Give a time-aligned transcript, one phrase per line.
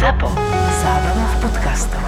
[0.00, 0.32] ZAPO.
[0.80, 2.00] Zábrná v podcastov.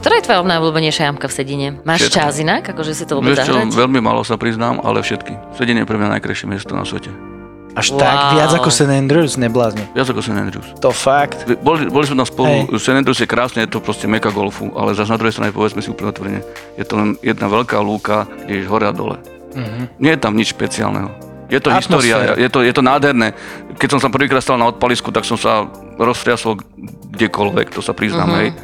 [0.00, 1.68] Ktorá je tvoja najobľúbenejšia jamka v Sedine?
[1.84, 2.16] Máš Všetko.
[2.16, 5.36] čas inak, akože si to vôbec Vieš čo, veľmi málo sa priznám, ale všetky.
[5.52, 7.12] Sedenie je pre mňa najkrajšie miesto na svete.
[7.76, 8.00] Až Wow.
[8.00, 8.88] tak, viac ako St.
[8.88, 9.84] Andrews, neblázne.
[9.92, 10.32] Viac ako St.
[10.32, 10.68] Andrews.
[10.80, 11.44] To fakt.
[11.60, 12.80] Boli, boli sme tam spolu, Hej.
[12.80, 12.96] St.
[12.96, 15.92] Andrews je krásne, je to proste meka golfu, ale zase na druhej strane povedzme si
[15.92, 16.40] úplne otvorene,
[16.74, 19.20] je to len jedna veľká lúka, kde ješ hore a dole.
[20.00, 21.29] Nie je tam nič špeciálneho.
[21.50, 23.34] Je to história, je to, je to nádherné.
[23.74, 25.66] Keď som sa prvýkrát stal na odpalisku, tak som sa
[25.98, 26.62] roztriasol
[27.10, 28.54] kdekoľvek, to sa priznám, hej.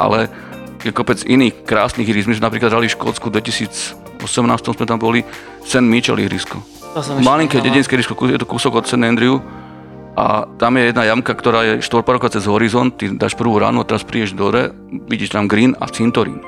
[0.00, 0.32] Ale
[0.80, 2.32] je kopec iných krásnych ihrisk.
[2.32, 4.24] My sme napríklad hrali v Škótsku 2018
[4.64, 5.20] sme tam boli
[5.62, 5.84] St.
[5.84, 6.58] Mitchell ihrisko.
[7.20, 9.00] Malinké dedinské ihrisko, je to kúsok od St.
[9.04, 9.38] Andrew
[10.12, 14.04] a tam je jedna jamka, ktorá je štvorparovka cez horizont, ty dáš prvú ráno, teraz
[14.04, 14.72] prídeš dole,
[15.08, 16.40] vidíš tam green a cintorín.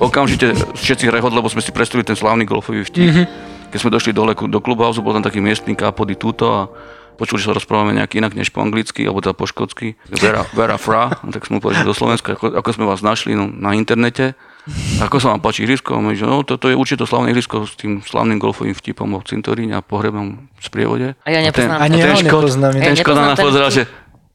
[0.00, 3.28] Okamžite všetci rehod, lebo sme si predstavili ten slávny golfový vtip.
[3.72, 6.60] Keď sme došli dole do klubhausu, bol tam taký miestný kápody túto a
[7.16, 9.96] počuli, že sa rozprávame nejak inak než po anglicky, alebo teda po škotsky.
[10.12, 13.48] Vera, Vera Fra, no tak sme povedali do Slovenska, ako, ako sme vás našli no,
[13.48, 14.36] na internete.
[15.02, 15.98] Ako sa vám páči ihrisko?
[15.98, 19.10] A my, že no, toto je určite to slavné ihrisko s tým slavným golfovým vtipom
[19.10, 21.18] o cintoríne a pohrebnom sprievode.
[21.26, 21.82] A ja nepoznám.
[21.82, 22.72] A nie, ten ho Škód- nepoznám.
[22.78, 23.74] Ja Ten Škoda ten povedal, vtip.
[23.74, 23.82] že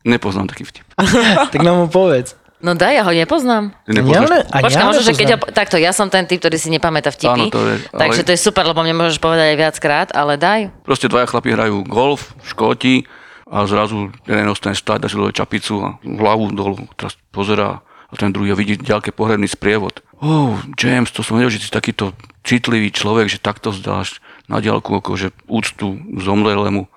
[0.03, 0.85] nepoznám taký vtip.
[1.55, 2.35] Tak nám mu povedz.
[2.57, 3.69] No daj, ja ho nepoznám.
[3.85, 4.25] Nepoznáš?
[4.25, 5.53] ja ani Počkaj, ja možno, že keď ja, nepoznám.
[5.53, 7.37] takto, ja som ten typ, ktorý si nepamätá vtipy.
[7.37, 10.35] Áno, to je, ale- Takže to je super, lebo mne môžeš povedať aj viackrát, ale
[10.35, 10.73] daj.
[10.81, 13.05] Proste dvaja chlapi hrajú golf, škóti
[13.45, 18.13] a zrazu jeden ostane stať, dá si dole čapicu a hlavu dolu, teraz pozerá a
[18.15, 20.01] ten druhý vidí ďalké pohrebný sprievod.
[20.17, 24.17] Oh, James, to som vedel, že si takýto citlivý človek, že takto zdáš
[24.49, 26.89] na diálku akože úctu zomlelému.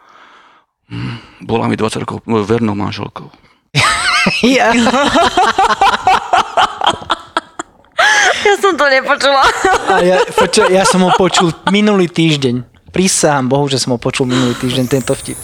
[0.89, 1.15] Hm,
[1.45, 3.29] bola mi 20 rokov vernou manželkou.
[4.43, 4.73] Ja.
[8.41, 9.45] Ja som to nepočula.
[9.93, 12.89] A ja, počuj, ja som ho počul minulý týždeň.
[12.89, 15.37] Prisahám Bohu, že som ho počul minulý týždeň, tento vtip.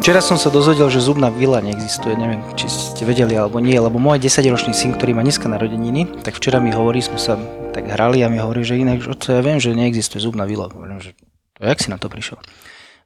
[0.00, 2.12] Včera som sa dozvedel, že zubná vila neexistuje.
[2.16, 6.36] Neviem, či ste vedeli alebo nie, lebo môj 10-ročný syn, ktorý má dneska narodeniny, tak
[6.36, 7.40] včera mi hovorí, sme sa
[7.74, 10.70] tak hrali a mi hovorí, že inak, že ja viem, že neexistuje zubná vila.
[10.70, 11.18] Hovorím, že
[11.58, 12.38] "A jak si na to prišiel?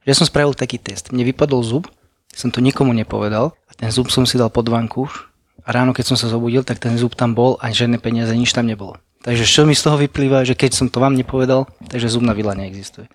[0.05, 1.09] Ja som spravil taký test.
[1.09, 1.89] Mne vypadol zub,
[2.29, 5.25] som to nikomu nepovedal a ten zub som si dal pod vankúš
[5.65, 8.53] a ráno, keď som sa zobudil, tak ten zub tam bol a žiadne peniaze, nič
[8.53, 8.95] tam nebolo.
[9.25, 12.55] Takže čo mi z toho vyplýva, že keď som to vám nepovedal, takže zubná vila
[12.55, 13.11] neexistuje.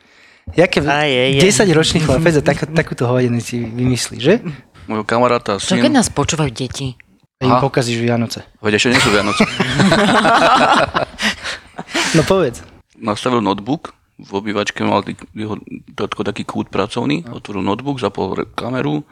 [0.52, 1.40] Jaké Aj, je, je.
[1.40, 4.44] 10-ročný chlapec a tak, takúto hovadinu si vymyslí, že?
[4.84, 7.00] Môjho kamaráta, Čo keď syn, nás počúvajú deti?
[7.44, 8.42] Im pokazíš Vianoce.
[8.58, 9.42] veď ešte nie sú Vianoce,
[12.14, 12.62] No povedz.
[12.96, 15.02] nastavil notebook, v obývačke mal
[15.34, 15.58] jeho
[16.22, 19.02] taký kút pracovný, otvoril notebook, zapol kameru,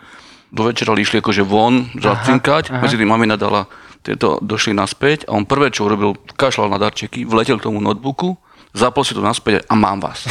[0.49, 3.67] do večera išli akože von zacinkať, medzi tým mamina dala,
[4.03, 8.35] tieto došli naspäť a on prvé, čo urobil, kašľal na darčeky, vletel k tomu notebooku,
[8.71, 10.23] zapol si to naspäť a mám vás.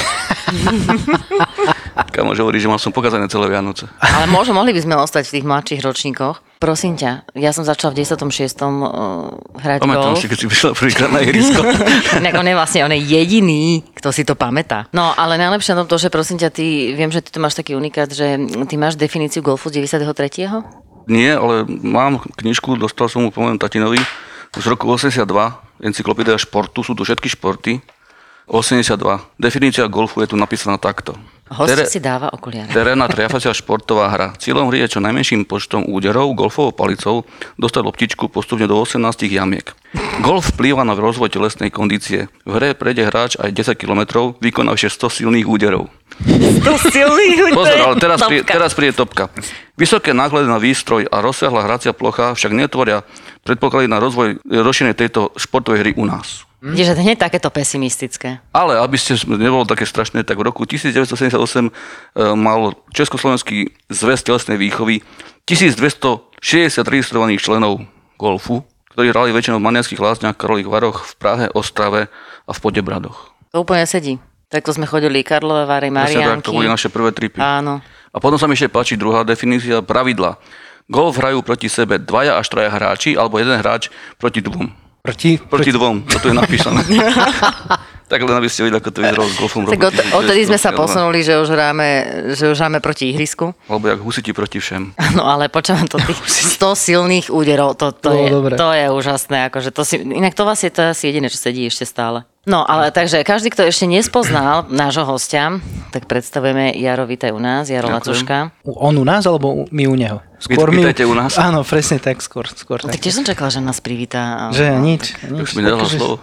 [2.12, 3.88] Kamož hovorí, že mal som pokazané celé Vianoce.
[4.00, 6.36] Ale môžem, mohli by sme ostať v tých mladších ročníkoch.
[6.62, 8.22] Prosím ťa, ja som začala v 96.
[8.22, 10.22] Uh, hrať Pamätám golf.
[10.22, 11.58] si, keď si prišla prvýkrát na ihrisko.
[12.22, 14.86] Inak on je vlastne, on je jediný, kto si to pamätá.
[14.94, 17.58] No, ale najlepšie na tom to, že prosím ťa, ty, viem, že ty tu máš
[17.58, 18.38] taký unikát, že
[18.70, 21.10] ty máš definíciu golfu z 93.
[21.10, 23.98] Nie, ale mám knižku, dostal som mu po mojom tatinovi
[24.54, 25.26] z roku 82,
[25.82, 27.82] encyklopédia športu, sú tu všetky športy.
[28.48, 28.98] 82.
[29.38, 31.18] Definícia golfu je tu napísaná takto.
[31.52, 32.72] Host Tere- si dáva okuliare.
[32.72, 34.28] Terénna triafacia športová hra.
[34.40, 37.28] Cieľom hry je čo najmenším počtom úderov golfovou palicou
[37.60, 39.76] dostať loptičku postupne do 18 jamiek.
[40.24, 42.32] Golf vplýva na rozvoj telesnej kondície.
[42.48, 45.92] V hre prejde hráč aj 10 km, vykonavšie 100 silných úderov.
[46.62, 49.34] To silný Pozor, ale teraz, príde, teraz príde topka.
[49.76, 53.02] Vysoké náklady na výstroj a rozsiahla hracia plocha však netvoria
[53.42, 56.46] predpoklady na rozvoj rozšírenie tejto športovej hry u nás.
[56.62, 58.38] Vidíš, že hneď takéto pesimistické.
[58.54, 61.72] Ale aby ste nebolo také strašné, tak v roku 1978 e,
[62.38, 65.02] mal Československý zväz telesnej výchovy
[65.50, 66.38] 1260
[66.86, 67.82] registrovaných členov
[68.22, 68.62] golfu,
[68.94, 72.14] ktorí hrali väčšinou v Manianských lázniach, Karolých Varoch, v Prahe, Ostrave
[72.46, 73.34] a v Podebradoch.
[73.58, 74.22] To úplne sedí.
[74.46, 76.78] Takto sme chodili Karlové Vary, Presne tak, to boli Marianky.
[76.78, 77.42] naše prvé tripy.
[77.42, 77.82] Áno.
[78.12, 80.38] A potom sa mi ešte páči druhá definícia, pravidla.
[80.92, 83.88] Golf hrajú proti sebe dvaja až traja hráči, alebo jeden hráč
[84.20, 84.81] proti dvom.
[85.02, 86.86] Proti, Proti dvom, to tu je napísané.
[88.12, 89.62] tak len aby ste videli, ako to vyzeralo s golfom.
[89.72, 90.84] Tak od, odtedy sme sa 1982.
[90.84, 91.90] posunuli, že už hráme,
[92.36, 93.56] že už hráme proti ihrisku.
[93.72, 94.94] Alebo jak husiti proti všem.
[95.18, 96.22] No ale počúvam to, tých
[96.56, 98.56] 100 silných úderov, to, to, je, dobre.
[98.56, 99.52] to je úžasné.
[99.52, 102.24] Akože to si, inak to vlastne to je asi jediné, čo sedí ešte stále.
[102.46, 105.62] No ale takže každý, kto ešte nespoznal nášho hostia,
[105.94, 107.98] tak predstavujeme Jaro, vítaj u nás, Jaro Ďakujem.
[108.02, 108.38] Lacuška.
[108.66, 110.18] On u nás, alebo my u neho?
[110.42, 110.82] Skôr mi...
[110.82, 111.38] Vítajte u nás.
[111.38, 112.50] Áno, presne tak, skôr.
[112.50, 112.98] skôr No, tak.
[112.98, 114.50] tak tiež som čakala, že nás privíta.
[114.50, 115.38] a- Že nič, nič.
[115.40, 116.16] Už mi nedala Akože- slovo.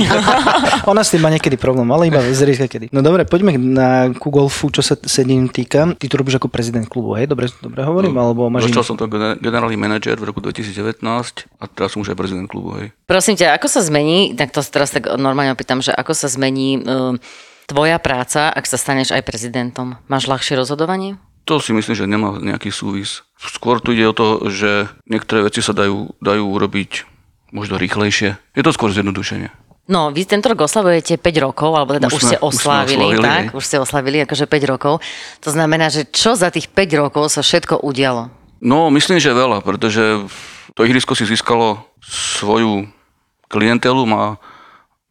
[0.86, 2.92] Ona s tým má niekedy problém, ale iba zriedka kedy.
[2.92, 5.96] No dobre, poďme na, ku golfu, čo sa sedím týka.
[5.96, 7.24] Ty to robíš ako prezident klubu, hej?
[7.24, 8.68] Dobre, dobre hovorím, alebo máš...
[8.68, 12.44] Začal som to gener- generálny manažer v roku 2019 a teraz som už aj prezident
[12.44, 12.92] klubu, hej.
[13.04, 16.76] Prosím ťa, ako sa zmení, tak to teraz tak normálne opýtam, že ako sa zmení
[16.78, 17.16] uh,
[17.64, 19.96] tvoja práca, ak sa staneš aj prezidentom?
[20.06, 21.16] Máš ľahšie rozhodovanie?
[21.50, 23.26] To si myslím, že nemá nejaký súvis.
[23.34, 27.10] Skôr tu ide o to, že niektoré veci sa dajú, dajú urobiť
[27.50, 28.38] možno rýchlejšie.
[28.54, 29.50] Je to skôr zjednodušenie.
[29.90, 33.06] No, vy tento rok oslavujete 5 rokov, alebo teda už, Už ste sme- už oslavili,
[33.18, 33.50] tak?
[33.50, 33.58] hej.
[33.58, 35.02] Už ste oslavili akože 5 rokov.
[35.42, 38.30] To znamená, že čo za tých 5 rokov sa všetko udialo?
[38.62, 40.22] No, myslím, že veľa, pretože
[40.78, 42.86] to ihrisko si získalo svoju
[43.50, 44.38] klientelu, má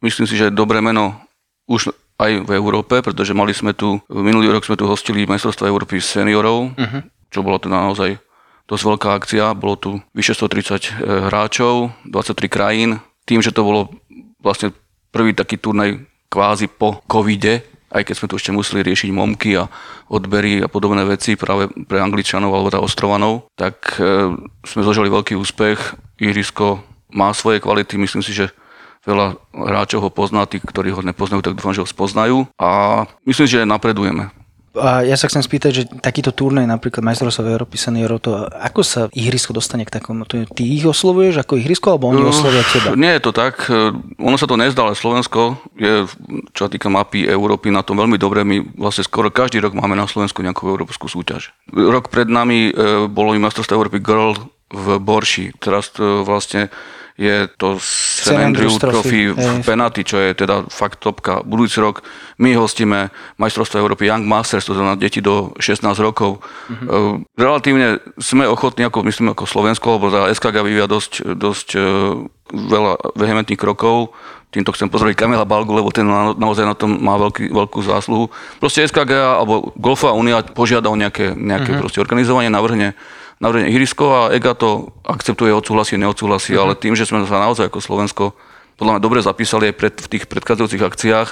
[0.00, 1.20] myslím si, že dobré meno
[1.68, 6.04] už aj v Európe, pretože mali sme tu, minulý rok sme tu hostili majstrovstvo Európy
[6.04, 7.00] seniorov, uh-huh.
[7.32, 8.20] čo bolo to naozaj
[8.68, 11.00] dosť veľká akcia, bolo tu vyše 130
[11.32, 12.90] hráčov, 23 krajín,
[13.24, 13.90] tým, že to bolo
[14.38, 14.70] vlastne
[15.10, 15.98] prvý taký turnaj
[16.30, 19.66] kvázi po covide, aj keď sme tu ešte museli riešiť momky a
[20.06, 24.30] odbery a podobné veci práve pre Angličanov alebo teda Ostrovanov, tak e,
[24.62, 25.98] sme zožili veľký úspech.
[26.22, 28.54] Ihrisko má svoje kvality, myslím si, že
[29.04, 33.46] veľa hráčov ho pozná, tí, ktorí ho nepoznajú, tak dúfam, že ho spoznajú a myslím,
[33.48, 34.28] že napredujeme.
[34.70, 39.00] A ja sa chcem spýtať, že takýto turnaj, napríklad majstrovstvo Európy seniorov, to ako sa
[39.10, 40.22] ihrisko dostane k takomu?
[40.30, 42.94] Je, ty ich oslovuješ ako ihrisko, alebo oni oslovia teba?
[42.94, 43.66] Nie je to tak.
[44.22, 46.06] Ono sa to nezdá, ale Slovensko je,
[46.54, 48.46] čo sa týka mapy Európy, na tom veľmi dobre.
[48.46, 51.50] My vlastne skoro každý rok máme na Slovensku nejakú európsku súťaž.
[51.74, 54.38] Rok pred nami e, bolo i majstrovstvo Európy Girl
[54.70, 55.50] v Borši.
[55.58, 56.70] Teraz to vlastne
[57.20, 58.32] je to St.
[58.32, 59.60] Andrew Trophy v hej.
[59.60, 61.44] Penaty, čo je teda fakt topka.
[61.44, 62.00] Budúci rok
[62.40, 66.40] my hostíme majstrovstvo Európy Young Masters, to znamená deti do 16 rokov.
[66.40, 67.20] Uh-huh.
[67.36, 71.80] Relatívne sme ochotní, ako myslím ako Slovensko, lebo za SKG vyvíja dosť, dosť e,
[72.56, 74.16] veľa vehementných krokov.
[74.48, 78.32] Týmto chcem pozrieť Kamila Balgu, lebo ten na, naozaj na tom má veľký, veľkú zásluhu.
[78.64, 82.00] Proste SKG alebo Golfová únia požiada o nejaké, nejaké uh-huh.
[82.00, 82.96] organizovanie, navrhne
[83.40, 87.80] navrhne ihrisko a EGA to akceptuje, odsúhlasí, neodsúhlasí, ale tým, že sme sa naozaj ako
[87.80, 88.24] Slovensko
[88.80, 91.28] podľa mňa dobre zapísali aj pred, v tých predchádzajúcich akciách,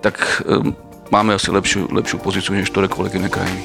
[0.00, 0.16] tak
[0.48, 0.72] um,
[1.12, 3.62] máme asi lepšiu, lepšiu pozíciu než ktorékoľvek iné krajiny.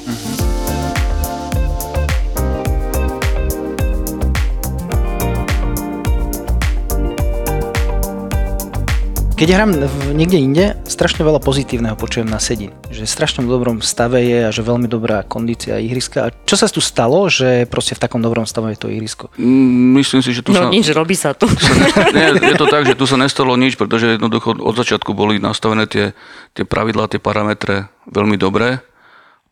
[9.42, 12.70] Keď hrám v, niekde inde, strašne veľa pozitívneho počujem na sedin.
[12.94, 16.18] Že v strašne dobrom stave je a že veľmi dobrá kondícia ihriska.
[16.22, 19.34] A čo sa tu stalo, že proste v takom dobrom stave je to ihrisko?
[19.34, 20.70] Mm, Myslím si, že tu No sa...
[20.70, 21.50] nič, robí sa tu.
[22.14, 25.90] Nie, je to tak, že tu sa nestalo nič, pretože jednoducho od začiatku boli nastavené
[25.90, 26.14] tie,
[26.54, 28.78] tie pravidlá, tie parametre veľmi dobré.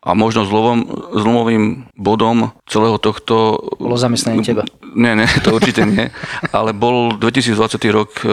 [0.07, 3.59] A možno zlovom, zlomovým bodom celého tohto...
[3.75, 4.63] Bolo zamestnanie teba.
[4.95, 6.15] Nie, nie, to určite nie.
[6.55, 7.59] Ale bol 2020
[7.91, 8.31] rok, e,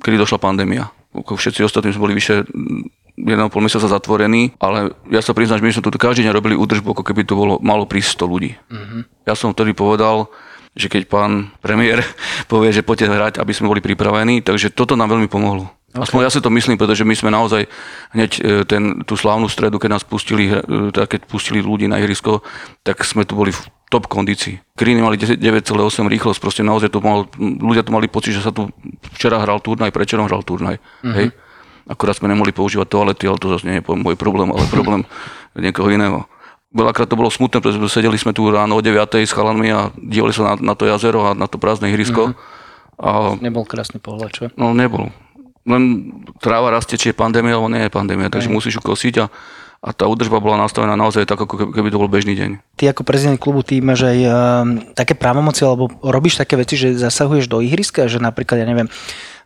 [0.00, 0.90] kedy došla pandémia.
[1.14, 2.46] Všetci ostatní sme boli vyše
[3.18, 6.96] 1,5 mesiaca zatvorení, ale ja sa priznám, že my sme tu každý deň robili údržbu,
[6.96, 8.50] ako keby tu bolo malo prísť 100 ľudí.
[9.28, 10.30] Ja som vtedy povedal,
[10.78, 12.06] že keď pán premiér
[12.52, 15.68] povie, že poďte hrať, aby sme boli pripravení, takže toto nám veľmi pomohlo.
[15.90, 16.06] Okay.
[16.06, 17.66] Aspoň ja si to myslím, pretože my sme naozaj
[18.14, 20.62] hneď e, ten, tú slávnu stredu, keď nás pustili, e,
[20.94, 22.46] keď pustili ľudí na ihrisko,
[22.86, 23.50] tak sme tu boli
[23.90, 24.62] top kondícii.
[24.78, 28.54] Kriny mali 10 9,8 rýchlosť, proste naozaj to mal, ľudia tu mali pocit, že sa
[28.54, 28.70] tu
[29.18, 30.78] včera hral turnaj, prečerom hral turnaj.
[30.78, 31.10] Uh-huh.
[31.18, 31.34] Hej?
[31.90, 35.02] Akurát sme nemohli používať toalety, ale to zase nie je môj problém, ale problém
[35.58, 36.24] niekoho iného.
[36.70, 38.94] Veľakrát to bolo smutné, pretože sedeli sme tu ráno o 9
[39.26, 42.30] s chalanmi a dívali sa na, na to jazero a na to prázdne ihrisko.
[42.30, 43.02] Uh-huh.
[43.02, 44.44] A Nebol krásny pohľad, čo?
[44.54, 45.10] No nebol.
[45.66, 49.26] Len tráva rastie, či je pandémia, alebo nie je pandémia, takže musíš ju kosiť a,
[49.80, 52.76] a tá údržba bola nastavená naozaj tak, ako keby- to bol bežný deň.
[52.76, 54.32] Ty ako prezident klubu, ty máš aj um,
[54.92, 58.92] také právomoci, alebo robíš také veci, že zasahuješ do ihriska, že napríklad, ja neviem,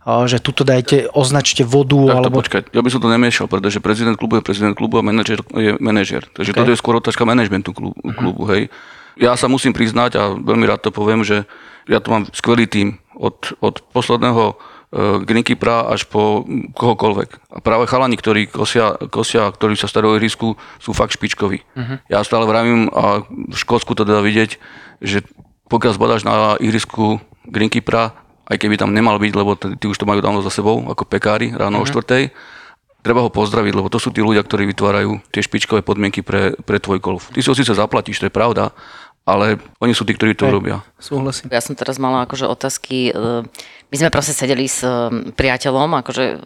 [0.04, 2.36] že tuto dajte, označte vodu, Tak to alebo...
[2.42, 5.78] počkaj, ja by som to nemiešal, pretože prezident klubu je prezident klubu a manažer je
[5.80, 6.26] manažer.
[6.34, 6.60] Takže Okay.
[6.60, 8.68] toto je skôr otázka manažmentu klubu, klubu, hej.
[9.14, 11.46] Ja sa musím priznať a veľmi rád to poviem, že
[11.86, 14.58] ja tu mám skvelý tím od, od posledného
[14.94, 16.46] uh, Greenkeepera až po
[16.78, 17.50] kohokoľvek.
[17.50, 21.58] A práve chalani, ktorí kosia, kosia ktorí sa starajú o ihrisku, sú fakt špičkoví.
[21.74, 21.98] Uh-huh.
[22.06, 24.56] Ja stále vravím a v Škótsku to dá vidieť,
[25.02, 25.26] že
[25.66, 27.18] pokiaľ zbadáš na ihrisku
[27.50, 28.14] Greenkeepera,
[28.46, 31.50] aj keby tam nemal byť, lebo tí už to majú dávno za sebou, ako pekári
[31.50, 31.88] ráno uh-huh.
[31.88, 32.30] o štvrtej,
[33.04, 36.80] treba ho pozdraviť, lebo to sú tí ľudia, ktorí vytvárajú tie špičkové podmienky pre, pre
[36.80, 37.28] tvoj golf.
[37.28, 38.72] Ty si ho síce zaplatíš, to je pravda,
[39.24, 40.52] ale oni sú tí, ktorí to Hej.
[40.52, 40.76] robia.
[41.00, 41.48] Súhlasím.
[41.48, 43.08] Ja som teraz mala akože otázky.
[43.08, 43.48] e,
[43.88, 46.36] My sme proste sedeli s e, priateľom, akože e,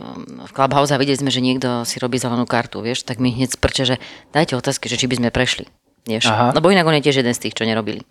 [0.47, 3.59] v Clubhouse a videli sme, že niekto si robí zelenú kartu, vieš, tak mi hneď
[3.59, 3.97] sprče, že
[4.31, 5.67] dajte otázky, že či by sme prešli.
[6.07, 6.31] Vieš?
[6.31, 6.55] Aha.
[6.55, 8.07] Lebo inak on je tiež jeden z tých, čo nerobili.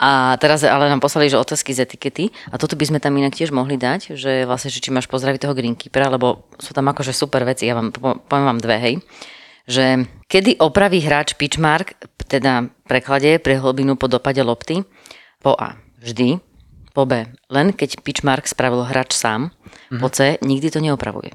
[0.00, 3.36] A teraz ale nám poslali, že otázky z etikety a toto by sme tam inak
[3.36, 7.12] tiež mohli dať, že vlastne, že či máš pozdraviť toho greenkeepera, lebo sú tam akože
[7.12, 8.94] super veci, ja vám po- poviem vám dve, hej.
[9.68, 12.00] Že kedy opraví hráč pitchmark,
[12.30, 14.86] teda preklade pre hlbinu po dopade lopty,
[15.42, 16.38] po A vždy,
[16.94, 19.50] po B len keď pitchmark spravil hráč sám,
[19.98, 21.34] po C nikdy to neopravuje.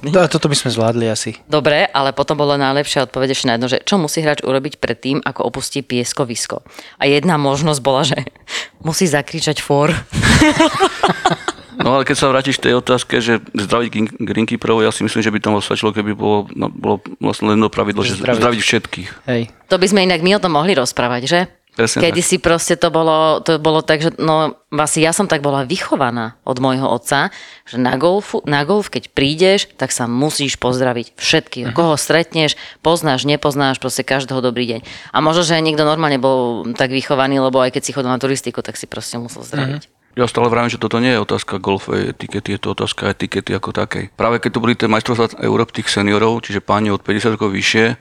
[0.00, 1.36] No, toto by sme zvládli asi.
[1.44, 4.96] Dobre, ale potom bola najlepšia odpoveď ešte na jedno, že čo musí hráč urobiť pred
[4.96, 6.64] tým, ako opustí pieskovisko.
[6.96, 8.16] A jedna možnosť bola, že
[8.86, 9.92] musí zakričať for.
[11.78, 15.22] No ale keď sa vrátiš k tej otázke, že zdraviť green- greenkeeperov, ja si myslím,
[15.22, 18.38] že by tomu stačilo, keby bolo, no, bolo vlastne len pravidlo, že Zdraviť.
[18.42, 19.08] zdraviť všetkých.
[19.30, 19.42] Hej.
[19.70, 21.40] To by sme inak my o tom mohli rozprávať, že?
[21.70, 22.28] Presne Kedy tak.
[22.28, 26.34] si proste to bolo, to bolo tak, že no asi ja som tak bola vychovaná
[26.42, 27.30] od môjho otca,
[27.62, 31.70] že na, golfu, na golf, keď prídeš, tak sa musíš pozdraviť všetkých.
[31.70, 34.80] Koho stretneš, poznáš, nepoznáš, proste každého dobrý deň.
[35.14, 38.18] A možno, že aj niekto normálne bol tak vychovaný, lebo aj keď si chodil na
[38.18, 39.99] turistiku, tak si proste musel zdraviť.
[40.12, 43.70] Ja stále vravím, že toto nie je otázka golfovej etikety, je to otázka etikety ako
[43.70, 44.10] takej.
[44.12, 47.94] Práve keď to boli tie majstrovstvá Európy tých seniorov, čiže páni od 50 rokov vyššie,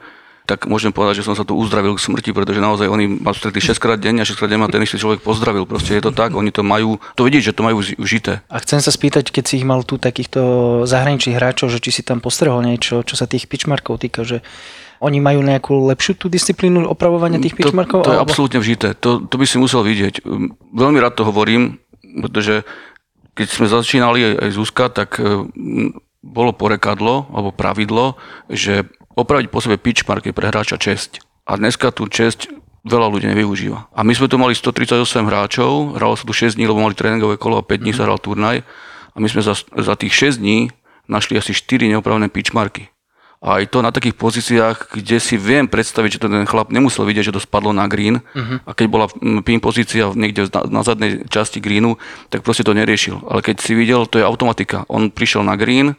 [0.43, 3.61] tak môžem povedať, že som sa tu uzdravil k smrti, pretože naozaj oni ma stretli
[3.61, 5.69] 6 krát denne a 6 krát denne ma ten istý človek pozdravil.
[5.69, 8.41] Proste je to tak, oni to majú, to vidieť, že to majú vžité.
[8.49, 10.41] A chcem sa spýtať, keď si ich mal tu takýchto
[10.89, 14.41] zahraničných hráčov, že či si tam postrehol niečo, čo sa tých pitchmarkov týka, že
[14.97, 18.01] oni majú nejakú lepšiu tú disciplínu opravovania tých To, pitchmarkov?
[18.01, 18.97] to je alebo- absolútne vžité.
[18.97, 20.25] To, to by si musel vidieť.
[20.73, 21.77] Veľmi rád to hovorím,
[22.17, 22.65] pretože
[23.37, 25.47] keď sme začínali aj, aj z Úzka, tak um,
[26.19, 28.19] bolo porekadlo, alebo pravidlo,
[28.51, 28.83] že
[29.15, 31.23] opraviť po sebe pitchmark je pre hráča česť.
[31.47, 32.51] A dneska tú česť
[32.87, 33.91] veľa ľudí nevyužíva.
[33.91, 37.35] A my sme tu mali 138 hráčov, hralo sa tu 6 dní, lebo mali tréningové
[37.35, 38.63] kolo a 5 dní sa hral turnaj.
[39.13, 40.71] A my sme za, za tých 6 dní
[41.09, 42.91] našli asi 4 neopravené pitchmarky.
[43.39, 47.31] A aj to na takých pozíciách, kde si viem predstaviť, že ten chlap nemusel vidieť,
[47.31, 48.19] že to spadlo na green.
[48.19, 48.59] Uh-huh.
[48.67, 49.07] A keď bola
[49.47, 51.95] pin pozícia niekde na, na zadnej časti greenu,
[52.27, 53.23] tak proste to neriešil.
[53.31, 54.83] Ale keď si videl, to je automatika.
[54.91, 55.95] On prišiel na green,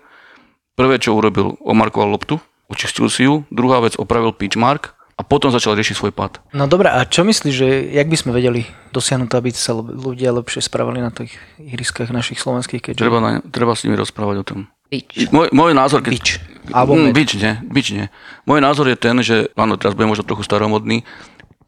[0.76, 5.52] prvé čo urobil, omarkoval loptu, očistil si ju, druhá vec opravil pitch mark a potom
[5.52, 6.40] začal riešiť svoj pad.
[6.56, 8.64] No dobré, a čo myslíš, že jak by sme vedeli
[8.96, 13.04] dosiahnuť aby sa ľudia lepšie správali na tých ihriskách našich slovenských, keďže...
[13.04, 14.58] Treba, na, treba s nimi rozprávať o tom.
[14.88, 15.28] Bič.
[15.28, 16.00] Môj, môj názor...
[16.00, 16.10] Keď...
[16.16, 16.28] Bič.
[16.72, 17.14] Alebo Mm, med.
[17.18, 18.06] bič, nie, bič nie.
[18.48, 21.04] Môj názor je ten, že, áno, teraz budem možno trochu staromodný,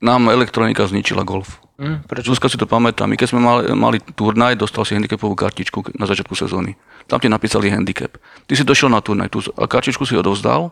[0.00, 1.60] nám elektronika zničila golf.
[1.82, 2.34] Hm, prečo?
[2.34, 3.06] Zuzka si to pamätá.
[3.10, 6.78] My keď sme mali, mali turnaj, dostal si handicapovú kartičku na začiatku sezóny.
[7.10, 8.14] Tam ti napísali handicap.
[8.46, 10.70] Ty si došiel na turnaj, tú a kartičku si odovzdal,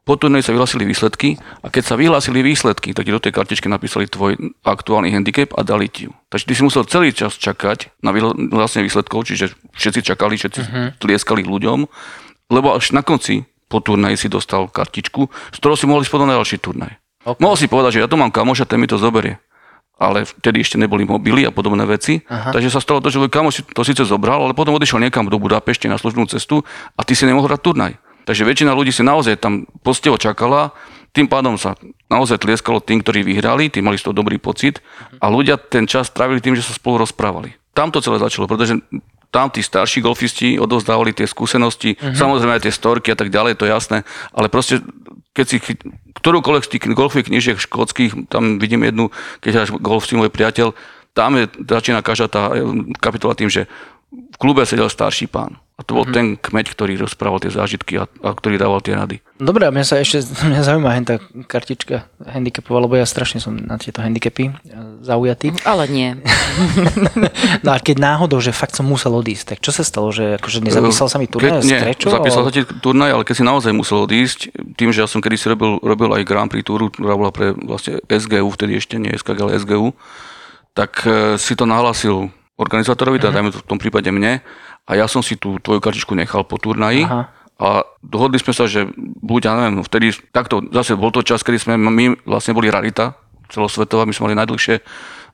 [0.00, 3.68] po turnaji sa vyhlásili výsledky a keď sa vyhlásili výsledky, tak ti do tej kartičky
[3.68, 6.12] napísali tvoj aktuálny handicap a dali ti ju.
[6.32, 10.88] Takže ty si musel celý čas čakať na vyhlásenie výsledkov, čiže všetci čakali, všetci uh-huh.
[10.98, 11.84] tlieskali ľuďom,
[12.50, 16.26] lebo až na konci po turnaji si dostal kartičku, z ktorou si mohli ísť potom
[16.26, 16.92] na ďalší turnaj.
[17.22, 17.38] Okay.
[17.38, 19.38] Mohol si povedať, že ja to mám kamoša, ten mi to zoberie
[20.00, 22.24] ale vtedy ešte neboli mobily a podobné veci.
[22.24, 22.56] Aha.
[22.56, 25.36] Takže sa stalo to, že kamoš si to síce zobral, ale potom odišiel niekam do
[25.36, 26.64] Budapešti na službnú cestu
[26.96, 27.92] a ty si nemohol hrať turnaj.
[28.24, 30.72] Takže väčšina ľudí si naozaj tam posteho čakala,
[31.10, 31.74] tým pádom sa
[32.06, 34.78] naozaj tlieskalo tým, ktorí vyhrali, tí mali z toho dobrý pocit
[35.18, 37.58] a ľudia ten čas trávili tým, že sa spolu rozprávali.
[37.74, 38.78] Tam to celé začalo, pretože
[39.30, 42.14] tam tí starší golfisti odovzdávali tie skúsenosti, uh-huh.
[42.14, 43.98] samozrejme aj tie storky a tak ďalej, to je jasné,
[44.34, 44.82] ale proste
[45.34, 45.82] keď si chy-
[46.18, 50.74] ktorúkoľvek z tých golfových knižiek škótskych, tam vidím jednu, keď hráš golf si môj priateľ,
[51.14, 52.62] tam je, začína každá tá eh,
[52.98, 53.70] kapitola tým, že
[54.10, 55.58] v klube sedel starší pán.
[55.80, 56.12] A to bol mm-hmm.
[56.12, 59.24] ten kmeď, ktorý rozprával tie zážitky a, a ktorý dával tie rady.
[59.40, 60.20] Dobre, a mňa sa ešte
[60.52, 61.16] mňa zaujíma hen tá
[61.48, 64.54] kartička handicapová, lebo ja strašne som na tieto handicapy e,
[65.00, 65.56] zaujatý.
[65.64, 66.20] Ale nie.
[67.64, 70.64] No a keď náhodou, že fakt som musel odísť, tak čo sa stalo, že akože
[70.64, 72.08] nezapísal sa mi Keď, turnaj nie, z Krečo?
[72.12, 75.52] zapísal sa ti turnaj, ale keď si naozaj musel odísť, tým, že ja som kedysi
[75.52, 79.38] robil, robil aj Grand Prix túru, ktorá bola pre vlastne SGU, vtedy ešte nie SKG,
[79.44, 79.92] ale SGU,
[80.74, 84.44] tak e, si to nahlásil organizátorovi, teda dajme to v tom prípade mne,
[84.90, 87.06] a ja som si tú tvoju kartičku nechal po turnaji.
[87.06, 87.30] Aha.
[87.60, 88.90] A dohodli sme sa, že
[89.22, 93.14] buď, ja neviem, vtedy, takto, zase bol to čas, kedy sme, my vlastne boli rarita
[93.52, 94.80] celosvetová, my sme mali najdlhšie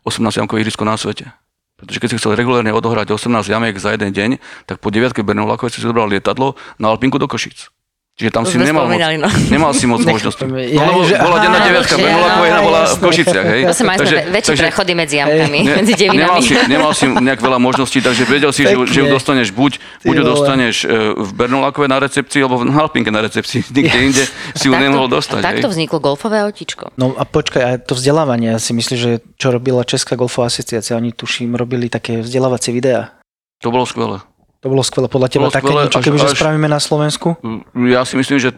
[0.04, 1.30] 18 jamkové ihrisko na svete.
[1.78, 4.30] Pretože keď si chcel regulárne odohrať 18 jamiek za jeden deň,
[4.66, 7.70] tak po 9 Bernolakovej si si zobral lietadlo na Alpinku do Košic.
[8.16, 9.28] Čiže tam To si nemal moc, no.
[9.52, 10.00] nemal si moc.
[10.08, 10.72] Nechápeme.
[10.72, 12.16] No Ja, lebo že- bola denná deviatka áno,
[12.64, 13.02] bola v jasné.
[13.04, 13.62] Košiciach, hej.
[13.68, 16.40] Mali Takže- väčšie takže- prechody medzi jamkami, Ne- medzi nemal devinami.
[16.40, 19.72] si, nemal si nejak veľa možností, takže vedel si, že, ju- že ju dostaneš buď,
[20.00, 23.60] buď ju dostaneš e, v Bernolákove na recepcii, alebo v Halpinke na recepcii.
[23.76, 24.24] Nikde inde
[24.56, 25.44] si ju nemohol dostať.
[25.44, 26.96] a Takto vzniklo golfové autíčko.
[26.96, 30.96] No a počkaj, a to vzdelávanie, ja si myslím, že čo robila Česká golfová asociácia,
[30.96, 33.12] oni tuším robili také vzdelávacie videá.
[33.60, 34.24] To bolo skvelé.
[34.64, 37.28] To bolo skvelé podľa teba, také skvelé, niečo, až- keby že až- spravíme na Slovensku?
[37.76, 38.50] Ja si myslím, že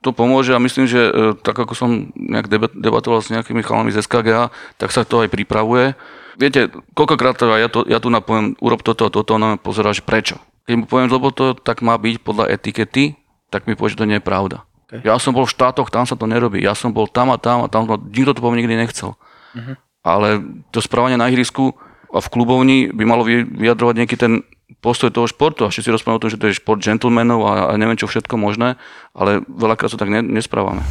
[0.00, 3.92] to pomôže a myslím, že e, tak ako som nejak debat- debatoval s nejakými chalami
[3.92, 4.48] z SKGA,
[4.80, 5.92] tak sa to aj pripravuje.
[6.40, 10.40] Viete, koľkokrát to ja, to, ja tu napoviem, urob toto toto, ona pozerá, že prečo.
[10.64, 13.20] Keď mu poviem, lebo to tak má byť podľa etikety,
[13.52, 14.64] tak mi povie, že to nie je pravda.
[14.88, 15.04] Okay.
[15.04, 16.62] Ja som bol v štátoch, tam sa to nerobí.
[16.64, 19.14] Ja som bol tam a tam a tam, nikto to po mne nikdy nechcel.
[19.54, 19.74] Uh-huh.
[20.00, 20.40] Ale
[20.72, 21.76] to správanie na ihrisku
[22.10, 24.32] a v klubovni by malo vyjadrovať nejaký ten
[24.78, 27.72] postoj toho športu a všetci rozprávame o tom, že to je šport gentlemanov a, a
[27.74, 28.78] neviem čo všetko možné,
[29.12, 30.86] ale veľakrát sa tak ne, nesprávame.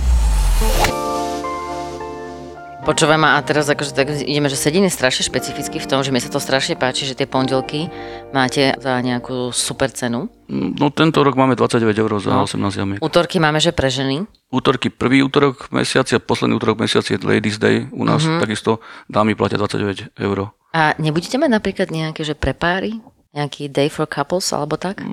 [2.80, 6.10] Počúvaj ma a teraz akože tak ideme, že sedín je strašne špecificky v tom, že
[6.10, 7.86] mi sa to strašne páči, že tie pondelky
[8.34, 10.26] máte za nejakú super cenu.
[10.50, 12.50] No tento rok máme 29 eur za no.
[12.50, 13.00] 18 jamiek.
[13.04, 14.26] Útorky máme, že pre ženy.
[14.50, 17.86] Útorky prvý útorok v mesiaci a posledný útorok mesiaci je Ladies Day.
[17.94, 18.42] U nás mm-hmm.
[18.42, 20.50] takisto dámy platia 29 eur.
[20.74, 22.98] A nebudete mať napríklad nejaké, že pre páry?
[23.30, 25.06] Nejaký day for couples alebo tak?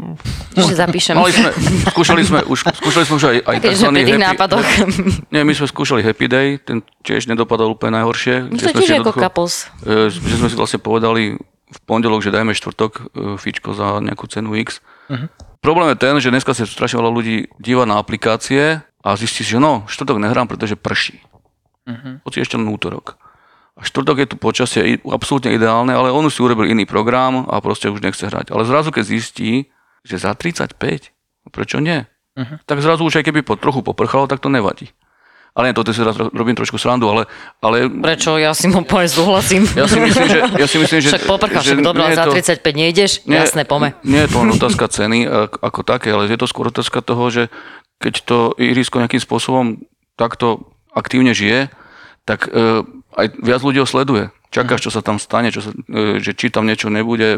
[0.56, 1.20] Že zapíšem.
[1.20, 1.52] Mali sme,
[1.92, 3.88] skúšali sme už, skúšali sme už aj, aj tzv.
[3.92, 4.64] happy, nápadoch.
[5.28, 8.48] Nie, my sme skúšali happy day, ten tiež nedopadol úplne najhoršie.
[8.48, 9.68] No to tiež ako couples.
[9.84, 13.02] E, že sme si vlastne povedali v pondelok, že dajme štvrtok e,
[13.36, 14.80] fičko za nejakú cenu X.
[15.12, 15.28] Uh-huh.
[15.60, 19.52] Problém je ten, že dneska sa strašne veľa ľudí díva na aplikácie a zistí si,
[19.52, 21.20] že no, štvrtok nehrám, pretože prší.
[21.84, 22.16] Uh-huh.
[22.24, 23.20] Hoci ešte len útorok.
[23.76, 27.60] A štvrtok je tu počasie absolútne ideálne, ale on už si urobil iný program a
[27.60, 28.48] proste už nechce hrať.
[28.48, 29.68] Ale zrazu, keď zistí,
[30.00, 30.80] že za 35,
[31.52, 32.08] prečo nie?
[32.36, 32.56] Uh-huh.
[32.64, 34.96] Tak zrazu už aj keby po, trochu poprchalo, tak to nevadí.
[35.56, 37.24] Ale nie, to si teraz robím trošku srandu, ale...
[37.64, 38.36] ale Prečo?
[38.36, 39.64] Ja si mu povedz, súhlasím.
[39.72, 40.40] Ja si myslím, že...
[40.52, 43.24] Ja si myslím, že však poprcha, však dobrá, za 35 nejdeš?
[43.24, 43.96] Nie, Jasné, pome.
[44.04, 47.48] Nie je to len otázka ceny ako také, ale je to skôr otázka toho, že
[48.04, 49.80] keď to ihrisko nejakým spôsobom
[50.20, 51.72] takto aktívne žije,
[52.28, 52.84] tak e,
[53.16, 54.28] aj viac ľudí ho sleduje.
[54.46, 57.36] Čakáš, čo sa tam stane, čo sa, e, že či tam niečo nebude,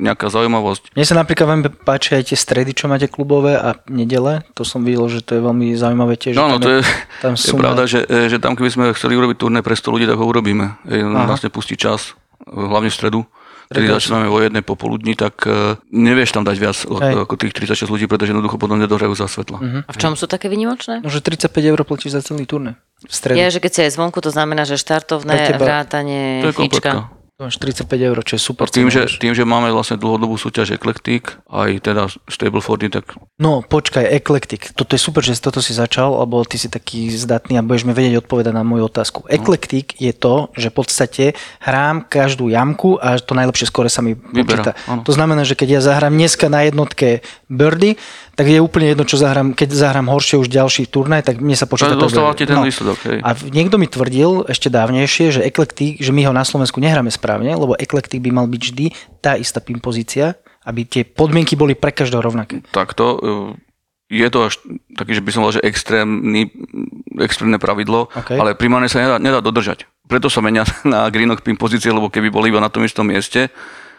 [0.00, 0.96] nejaká zaujímavosť.
[0.96, 4.42] Mne sa napríklad veľmi páči aj tie stredy, čo máte klubové a nedele.
[4.56, 6.34] To som videl, že to je veľmi zaujímavé tiež.
[6.34, 6.80] No, no to je,
[7.22, 10.06] tam je pravda, že, e, že tam keby sme chceli urobiť turné pre 100 ľudí,
[10.08, 10.80] tak ho urobíme.
[11.28, 12.16] Vlastne pustí čas,
[12.48, 13.20] hlavne v stredu.
[13.66, 17.26] Keď začíname o jednej popoludní, tak uh, nevieš tam dať viac Hej.
[17.26, 19.58] ako tých 36 ľudí, pretože jednoducho potom nedohrajú za svetla.
[19.58, 19.80] Uh-huh.
[19.82, 21.02] A v čom sú také vynimočné?
[21.02, 22.78] No, že 35 eur platíš za celý turné.
[23.02, 23.36] V stredu.
[23.36, 27.10] Je, že keď si aj zvonku, to znamená, že štartovné, vrátanie, to je fička.
[27.36, 28.64] To máš 35 eur, čo je super.
[28.64, 33.12] Tým, že, tým, že máme vlastne dlhodobú súťaž Eclectic, aj teda Stable tak...
[33.36, 34.72] No, počkaj, Eclectic.
[34.72, 37.92] Toto je super, že toto si začal, lebo ty si taký zdatný a budeš mi
[37.92, 39.28] vedieť odpovedať na moju otázku.
[39.28, 40.08] Eclectic no.
[40.08, 41.24] je to, že v podstate
[41.60, 44.72] hrám každú jamku a to najlepšie skore sa mi počíta.
[45.04, 47.20] To znamená, že keď ja zahrám dneska na jednotke
[47.52, 48.00] birdie,
[48.36, 49.56] tak je úplne jedno, čo zahrám.
[49.56, 52.04] Keď zahrám horšie už ďalší turnaj, tak mne sa počíta to.
[52.04, 52.68] Dostávate ten no.
[52.68, 53.00] výsledok.
[53.08, 53.18] Hej.
[53.24, 57.25] A niekto mi tvrdil ešte dávnejšie, že Eclectic, že my ho na Slovensku nehráme správne,
[57.34, 58.86] lebo Eclectic by mal byť vždy
[59.18, 62.62] tá istá pin pozícia, aby tie podmienky boli pre každého rovnaké.
[62.70, 63.18] Takto e,
[64.06, 64.54] je to až
[64.94, 66.50] taký, že by som povedal, že extrémny,
[67.18, 68.38] extrémne pravidlo, okay.
[68.38, 69.90] ale primárne sa nedá, nedá dodržať.
[70.06, 73.50] Preto sa menia na greenoch pin pozície, lebo keby boli iba na tom istom mieste,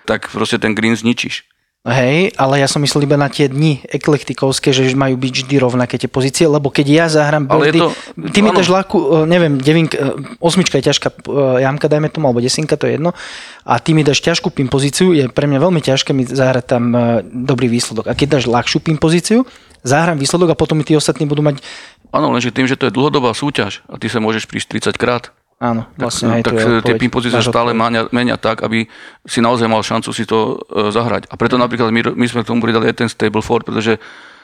[0.08, 1.44] tak proste ten green zničíš.
[1.88, 5.96] Hej, ale ja som myslel iba na tie dni eklektikovské, že majú byť vždy rovnaké
[5.96, 7.96] tie pozície, lebo keď ja zahrám birdie, to,
[8.36, 12.28] ty mi dáš ľahkú, e, neviem, devink, e, osmička je ťažká e, jamka, dajme tomu,
[12.28, 13.16] alebo desinka, to je jedno,
[13.64, 16.92] a ty mi dáš ťažkú pin pozíciu, je pre mňa veľmi ťažké mi zahrať tam
[17.24, 18.12] dobrý výsledok.
[18.12, 19.48] A keď dáš ľahšiu pin pozíciu,
[19.88, 21.64] zahrám výsledok a potom mi tí ostatní budú mať...
[22.12, 25.32] Áno, lenže tým, že to je dlhodobá súťaž a ty sa môžeš prísť 30 krát,
[25.58, 28.86] Áno, vlastne tak, aj tak tie pin pozície sa stále menia, menia tak, aby
[29.26, 31.26] si naozaj mal šancu si to e, zahrať.
[31.30, 33.98] A preto napríklad my, my sme k tomu pridali aj ten stable ford, pretože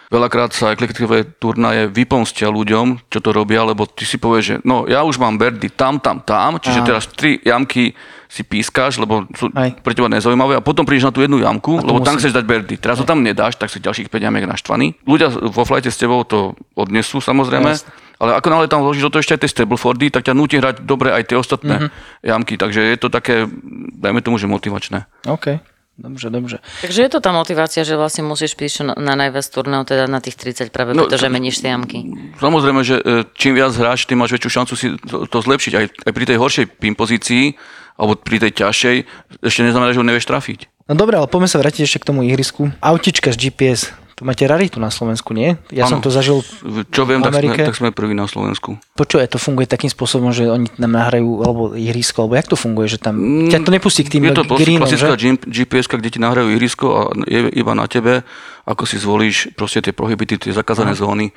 [0.10, 4.90] veľakrát sa eklektikové turnaje vypomstia ľuďom, čo to robia, lebo ty si povieš, že no
[4.90, 6.88] ja už mám berdy tam, tam, tam, čiže Aha.
[6.90, 7.94] teraz tri jamky
[8.26, 9.86] si pískáš, lebo sú aj.
[9.86, 12.10] pre teba nezaujímavé a potom prídeš na tú jednu jamku, lebo musím.
[12.10, 12.76] tam chceš dať berdy.
[12.82, 14.98] Teraz ho tam nedáš, tak si ďalších 5 jamiek naštvaný.
[15.06, 19.12] Ľudia vo flajte s tebou to odnesú samozrejme, Jasne ale ako náhle tam vložíš do
[19.12, 22.24] toho ešte aj tie Stablefordy, tak ťa nutí hrať dobre aj tie ostatné mm-hmm.
[22.24, 22.56] jamky.
[22.56, 23.52] Takže je to také,
[24.00, 25.04] dajme tomu, že motivačné.
[25.28, 25.60] OK.
[25.98, 26.58] Dobře, dobře.
[26.82, 30.42] Takže je to tá motivácia, že vlastne musíš písať na najviac turnov, teda na tých
[30.42, 32.10] 30 práve, no, pretože meníš si jamky.
[32.42, 35.74] Samozrejme, že e, čím viac hráš, tým máš väčšiu šancu si to, to zlepšiť.
[35.78, 37.54] Aj, aj pri tej horšej pin pozícii,
[37.94, 38.98] alebo pri tej ťažšej,
[39.46, 40.66] ešte neznamená, že ho nevieš trafiť.
[40.90, 42.74] No dobre, ale poďme sa vrátiť ešte k tomu ihrisku.
[42.82, 45.58] Autička z GPS, to máte raritu na Slovensku, nie?
[45.74, 45.98] Ja ano.
[45.98, 46.46] som to zažil
[46.94, 47.66] Čo viem, v Amerike.
[47.66, 48.78] Tak sme, tak sme prví na Slovensku.
[48.94, 52.94] Počuj, to funguje takým spôsobom, že oni nám nahrajú, alebo ihrisko, alebo jak to funguje,
[52.94, 55.34] že tam mm, ťa to nepustí k tým Je to greenom, klasická že?
[55.50, 58.22] GPS, kde ti nahrajú ihrisko a je iba na tebe,
[58.70, 61.02] ako si zvolíš proste tie prohibity, tie zakázané Aha.
[61.02, 61.34] zóny, e,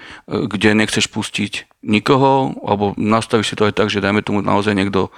[0.46, 5.08] kde nechceš pustiť nikoho, alebo nastavíš si to aj tak, že dajme tomu naozaj niekto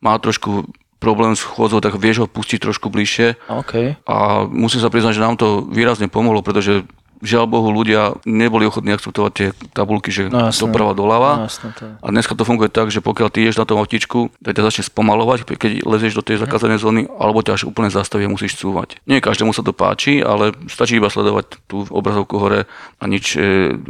[0.00, 0.70] má trošku
[1.00, 3.40] problém s chôdzou, tak vieš ho pustiť trošku bližšie.
[3.64, 3.96] Okay.
[4.04, 6.84] A musím sa priznať, že nám to výrazne pomohlo, pretože
[7.20, 10.60] žiaľ Bohu ľudia neboli ochotní akceptovať tie tabulky, že No jasné.
[10.64, 11.30] doprava doľava.
[11.36, 11.92] No jasné, to je.
[12.00, 14.84] A dneska to funguje tak, že pokiaľ ty ješ na tom autičku, tak ťa začne
[14.88, 18.96] spomalovať, keď lezieš do tej zakázanej zóny, alebo ťa až úplne zastaví a musíš cúvať.
[19.04, 22.64] Nie každému sa to páči, ale stačí iba sledovať tú obrazovku hore
[22.98, 23.40] a nič e,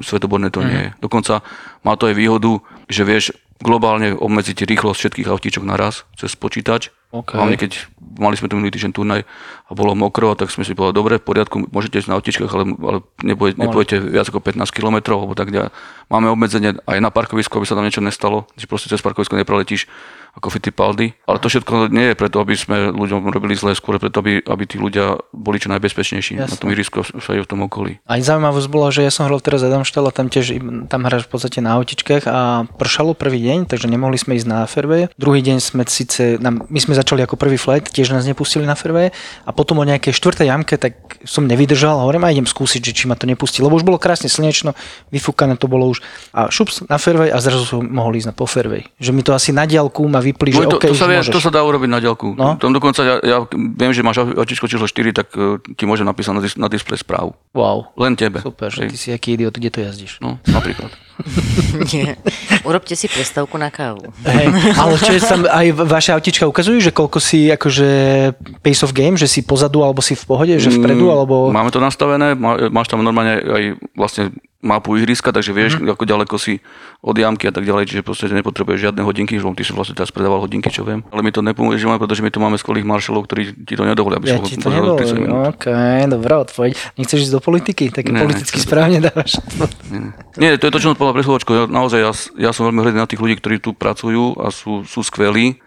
[0.02, 0.90] svetoborné to nie je.
[0.98, 1.40] Dokonca
[1.80, 3.24] má to aj výhodu, že vieš
[3.60, 6.88] globálne obmedziť rýchlosť všetkých autíčok naraz cez počítač.
[7.10, 7.34] OK.
[7.34, 9.20] Hlavne keď mali sme tu minulý týždeň turnaj
[9.66, 12.64] a bolo mokro, tak sme si povedali, dobre, v poriadku, môžete ísť na autičkách, ale,
[12.78, 12.98] ale
[13.58, 15.70] nepojete viac ako 15 km, alebo tak ďalej.
[16.10, 19.86] Máme obmedzenie aj na parkovisku, aby sa tam niečo nestalo, že proste cez parkovisko nepreletíš
[20.38, 21.10] ako Fittipaldi.
[21.26, 24.62] Ale to všetko nie je preto, aby sme ľuďom robili zle, skôr preto, aby, aby
[24.62, 27.98] tí ľudia boli čo najbezpečnejší na tom ihrisku a všade v tom okolí.
[28.06, 31.30] Aj zaujímavosť bola, že ja som hral teraz Adamštel a tam tiež tam hráš v
[31.34, 35.10] podstate na autičkách a pršalo prvý deň, takže nemohli sme ísť na fairway.
[35.18, 39.10] Druhý deň sme síce, my sme začali ako prvý flight, tiež nás nepustili na fairway
[39.44, 42.92] a potom o nejakej štvrtej jamke, tak som nevydržal a hovorím, a idem skúsiť, že
[42.92, 44.76] či ma to nepustí, lebo už bolo krásne slnečno,
[45.08, 46.04] vyfúkané to bolo už
[46.36, 48.84] a šups na fairway a zrazu som mohol ísť na po fairway.
[49.00, 51.32] Že mi to asi na diaľku ma vyplí, že to, OK, to, sa vie, môžeš.
[51.32, 52.36] to sa dá urobiť na diaľku.
[52.36, 52.60] No.
[52.60, 56.32] Tam dokonca ja, ja viem, že máš autičko číslo 4, tak eh, ti môžem napísať
[56.36, 57.32] na, dis- na displej správu.
[57.56, 58.44] Wow, Len tebe.
[58.44, 60.20] super, že ty si aký idiot, kde to jazdíš.
[60.20, 60.92] No, napríklad.
[61.92, 62.16] Nie.
[62.64, 64.11] Urobte si prestávku na kávu.
[64.24, 67.88] Hej, ale čo je tam, aj vaše autička ukazujú, že koľko si akože
[68.61, 71.35] pace of game, že si pozadu alebo si v pohode, že vpredu, Mm, alebo...
[71.48, 73.62] Máme to nastavené, má, máš tam normálne aj
[73.96, 75.96] vlastne mapu ihriska, takže vieš, mm.
[75.96, 76.61] ako ďaleko si
[77.00, 80.12] od jamky a tak ďalej, čiže proste nepotrebuješ žiadne hodinky, že ty si vlastne teraz
[80.12, 81.00] predával hodinky, čo viem.
[81.09, 84.28] Ale mi to nepomôže, pretože my tu máme skvelých maršalov, ktorí ti to nedovolia, aby
[84.28, 85.56] Ja ti to 30 minút.
[85.56, 85.64] OK,
[86.12, 86.76] dobrá odpoveď.
[87.00, 87.88] Nechceš ísť do politiky?
[87.88, 89.40] Tak Ne, politicky správne dávaš.
[90.37, 91.50] Nie, to je to, čo povedal pre chvíľočku.
[91.52, 94.86] Ja, naozaj, ja, ja som veľmi hrdý na tých ľudí, ktorí tu pracujú a sú,
[94.86, 95.58] sú skvelí.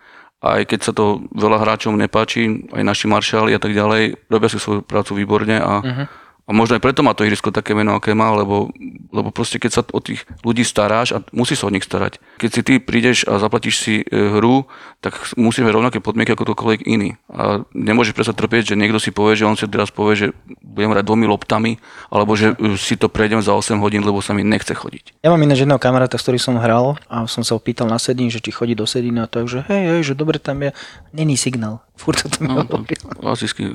[0.44, 4.60] Aj keď sa to veľa hráčom nepáči, aj naši maršáli a tak ďalej, robia si
[4.60, 6.06] svoju prácu výborne a, uh-huh.
[6.44, 8.68] A možno aj preto má to ihrisko také meno, aké má, lebo,
[9.16, 12.20] lebo proste keď sa o tých ľudí staráš a musí sa o nich starať.
[12.36, 14.68] Keď si ty prídeš a zaplatíš si e, hru,
[15.00, 17.16] tak musíme rovnaké podmienky ako ktokoľvek iný.
[17.32, 20.28] A nemôžeš predsa trpieť, že niekto si povie, že on si teraz povie, že
[20.60, 21.80] budem hrať dvomi loptami,
[22.12, 25.24] alebo že e, si to prejdem za 8 hodín, lebo sa mi nechce chodiť.
[25.24, 28.28] Ja mám ináč jedného kamaráta, s ktorým som hral a som sa opýtal na sedín,
[28.28, 30.76] že či chodí do sedína a tak, že hej, hej, že dobre tam je,
[31.16, 31.80] není signál.
[32.04, 33.72] Furt to tam No, no, Asijský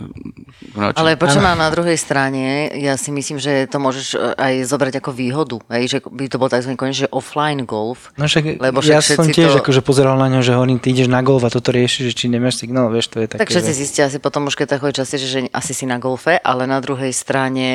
[0.77, 1.01] hráč.
[1.01, 5.01] Ale počujem mám na druhej strane, ja si myslím, že to môžeš e, aj zobrať
[5.01, 6.77] ako výhodu, hej, že by to bol tzv.
[6.77, 8.13] konec, že offline golf.
[8.21, 10.77] No však Lebo ja však som všetci tiež to- akože pozeral na ňo, že hovorím,
[10.77, 13.41] ty ideš na golf a toto riešiš, že či nemáš signál, vieš, to je také.
[13.41, 13.79] Tak všetci že...
[13.81, 17.17] zistia asi potom už keď tak častejšie, že asi si na golfe, ale na druhej
[17.17, 17.69] strane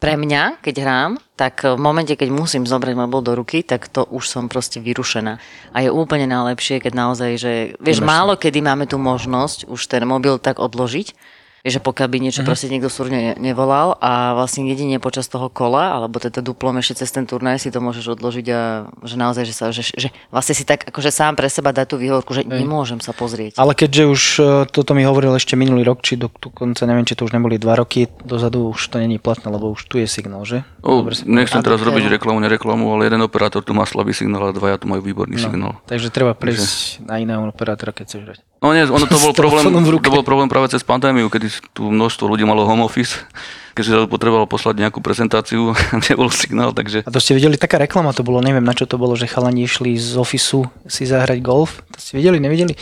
[0.00, 4.04] pre mňa, keď hrám, tak v momente, keď musím zobrať mobil do ruky, tak to
[4.12, 5.40] už som proste vyrušená.
[5.72, 10.04] A je úplne najlepšie, keď naozaj, že vieš, málo kedy máme tu možnosť už ten
[10.04, 15.28] mobil tak odložiť, že pokiaľ by niečo proste niekto súrne nevolal a vlastne jedine počas
[15.28, 18.60] toho kola, alebo teda duplom ešte cez ten turnaj si to môžeš odložiť a
[19.04, 22.00] že naozaj, že, sa, že, že vlastne si tak akože sám pre seba dá tú
[22.00, 23.60] výhovorku, že nemôžem sa pozrieť.
[23.60, 24.42] Ale keďže už e,
[24.72, 27.76] toto mi hovoril ešte minulý rok, či do, dokonca neviem, či to už neboli dva
[27.76, 30.64] roky dozadu, už to není platné, lebo už tu je signál, že?
[30.80, 34.80] O, nechcem teraz robiť reklamu, nereklamu, ale jeden operátor tu má slabý signál a dvaja
[34.80, 35.76] tu majú výborný signál.
[35.84, 38.49] Takže treba prejsť na iného operátora, keď chceš hrať.
[38.60, 42.28] No nie, ono to bol, problém, to bol problém práve cez pandémiu, kedy tu množstvo
[42.28, 43.16] ľudí malo home office,
[43.76, 45.72] keď si potrebovalo poslať nejakú prezentáciu,
[46.08, 49.00] nebol signál, takže A to ste videli, taká reklama to bolo, neviem na čo to
[49.00, 51.80] bolo, že chalani išli z ofisu si zahrať golf.
[51.96, 52.76] To ste videli, nevideli?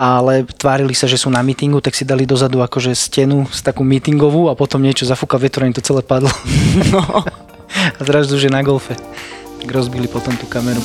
[0.00, 3.84] Ale tvárili sa, že sú na mítingu, tak si dali dozadu akože stenu s takú
[3.84, 6.32] mítingovú a potom niečo zafúka vetro, im to celé padlo.
[6.88, 7.04] No.
[7.76, 8.96] a zrazu, že na golfe.
[9.60, 10.80] Tak rozbili potom tú kameru.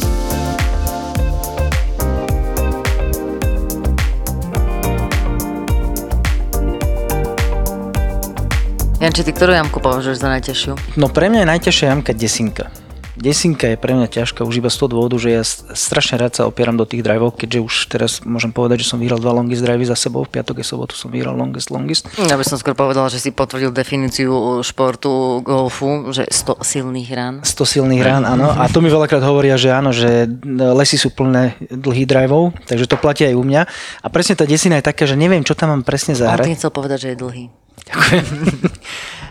[9.06, 10.98] Janči, ty ktorú jamku považuješ za najťažšiu?
[10.98, 12.74] No pre mňa je najťažšia jamka desinka.
[13.14, 15.46] Desinka je pre mňa ťažká už iba z toho dôvodu, že ja
[15.78, 19.22] strašne rád sa opieram do tých driveov, keďže už teraz môžem povedať, že som vyhral
[19.22, 22.10] dva longest drivey za sebou, v piatok a sobotu som vyhral longest longest.
[22.18, 27.36] Ja by som skôr povedala, že si potvrdil definíciu športu golfu, že 100 silných rán.
[27.46, 28.58] 100 silných rán, áno.
[28.58, 32.98] A to mi veľakrát hovoria, že áno, že lesy sú plné dlhých drivov, takže to
[32.98, 33.70] platí aj u mňa.
[34.02, 36.50] A presne tá desina je taká, že neviem, čo tam mám presne zahrať.
[36.50, 37.46] tým chcel povedať, že je dlhý.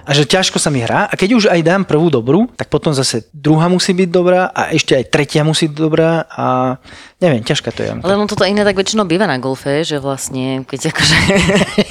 [0.05, 1.09] A že ťažko sa mi hrá.
[1.09, 4.69] A keď už aj dám prvú dobrú, tak potom zase druhá musí byť dobrá a
[4.69, 6.77] ešte aj tretia musí byť dobrá a
[7.25, 7.90] neviem, ťažká to je.
[8.05, 11.19] Ale on toto iné tak väčšinou býva na golfe, že vlastne, keď akože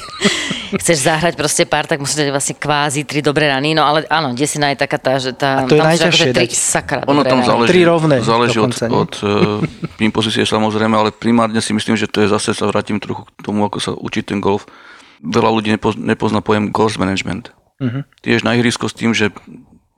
[0.81, 4.37] chceš zahrať proste pár, tak musíš dať vlastne kvázi tri dobré rany, no ale áno,
[4.37, 7.25] desina je taká tá, že tá, A to je tam najťažšie akože tri sakra ono
[7.25, 7.49] dobré tam rany.
[7.49, 12.21] záleží, Tri rovné záleží od, od uh, impozície samozrejme, ale primárne si myslím, že to
[12.21, 14.69] je zase, sa vrátim trochu k tomu, ako sa učí ten golf.
[15.23, 17.55] Veľa ľudí nepoz, nepozná pojem golf management.
[18.19, 19.31] Ty ješ na ihrisko s tým, že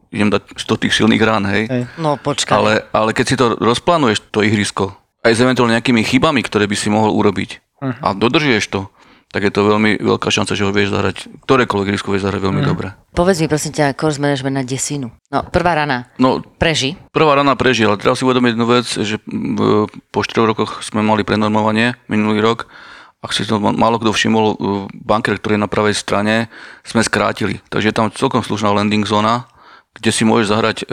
[0.09, 1.65] idem dať 100 tých silných rán, hej.
[1.65, 1.83] Hej.
[1.97, 2.53] No počkaj.
[2.53, 6.73] Ale, ale keď si to rozplánuješ, to ihrisko, aj s eventuálne nejakými chybami, ktoré by
[6.73, 7.99] si mohol urobiť Mhm.
[7.99, 8.88] a dodržieš to,
[9.27, 12.61] tak je to veľmi veľká šanca, že ho vieš zahrať, ktorékoľvek ihrisko vieš zahrať veľmi
[12.63, 12.67] Mhm.
[12.67, 12.88] dobre.
[13.11, 15.11] Povedz mi prosím ťa, course management na desinu.
[15.27, 16.07] No, prvá rana.
[16.15, 16.95] No, Preži.
[17.11, 19.19] Prvá rana prežil, ale treba si uvedomiť jednu vec, že
[20.09, 22.71] po 4 rokoch sme mali prenormovanie minulý rok.
[23.25, 24.55] Ak si to málo kto všimol, uh,
[24.93, 26.45] bunker, ktorý je na pravej strane,
[26.85, 27.57] sme skrátili.
[27.73, 29.49] Takže je tam celkom slušná landing zóna,
[29.97, 30.85] kde si môžeš zahrať e,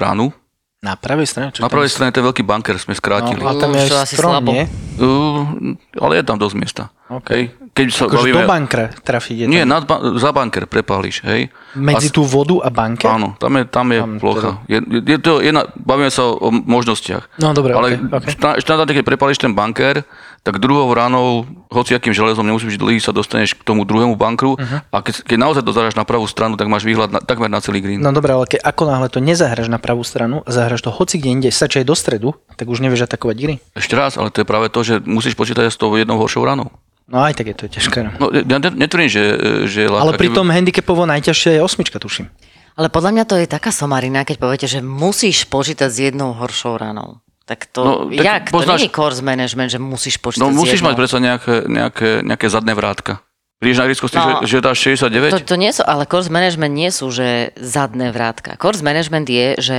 [0.00, 0.32] ránu.
[0.80, 1.52] Na pravej strane?
[1.52, 1.94] Čo Na pravej je?
[1.94, 3.38] strane ten veľký bunker sme skrátili.
[3.38, 4.50] No, a tam je to strom, slabo.
[4.50, 4.64] nie?
[4.96, 6.82] Uh, ale je tam dosť miesta.
[7.06, 7.28] OK.
[7.28, 7.44] Hej.
[7.70, 8.36] Keď sa Akože bavíme...
[8.36, 9.70] do bankra trafiť je Nie, tam.
[9.70, 11.52] nad, ba- za bunker prepáliš, hej.
[11.72, 13.06] Medzi A- tú vodu a banker?
[13.06, 14.50] Áno, tam je, tam je Tam plocha.
[14.66, 17.30] Je, je, je to jedna, bavíme sa o, o možnostiach.
[17.36, 18.24] No, dobre, Ale ok, ok.
[18.28, 20.02] šta- štandardne, keď prepališ ten bunker,
[20.40, 24.76] tak druhou ranou, hociakým železom, nemusí byť dlhý, sa dostaneš k tomu druhému bunkru Mhm.
[24.88, 27.60] a keď, keď naozaj to zahráš na pravú stranu, tak máš výhľad na, takmer na
[27.60, 27.98] celý green.
[27.98, 31.18] No dobre, ale keď ako náhle to nezahraš na pravú stranu a zahraš to hoci
[31.18, 33.54] kde inde, stačí aj do stredu, tak už nevieš atakovať gry.
[33.72, 36.70] Ešte raz, ale to je práve to, že musíš počítať s tou jednou horšou ranou.
[37.06, 37.98] No aj tak je to ťažké.
[38.00, 38.10] no.
[38.18, 39.22] No, ja ne- netvrdím, že,
[39.64, 40.02] že je ľahká.
[40.02, 42.26] Ale pri Keby- tom handicapovo najťažšie je osmička, tuším.
[42.74, 46.76] Ale podľa mňa to je taká somarina, keď poviete, že musíš počítať s jednou horšou
[46.76, 47.22] ranou.
[47.44, 48.42] Tak to, No, tak jak?
[48.50, 50.90] poznáš- To nie je course management, že musíš počítať No s musíš jednou.
[50.90, 53.22] mať predsa nejaké, nejaké, nejaké zadné vrátka.
[53.56, 54.42] Prídeš na tým, No.
[54.42, 55.30] že, že dáš 69?
[55.32, 58.58] To, to nie sú, ale course management nie sú, že zadné vrátka.
[58.58, 59.76] Course management je, že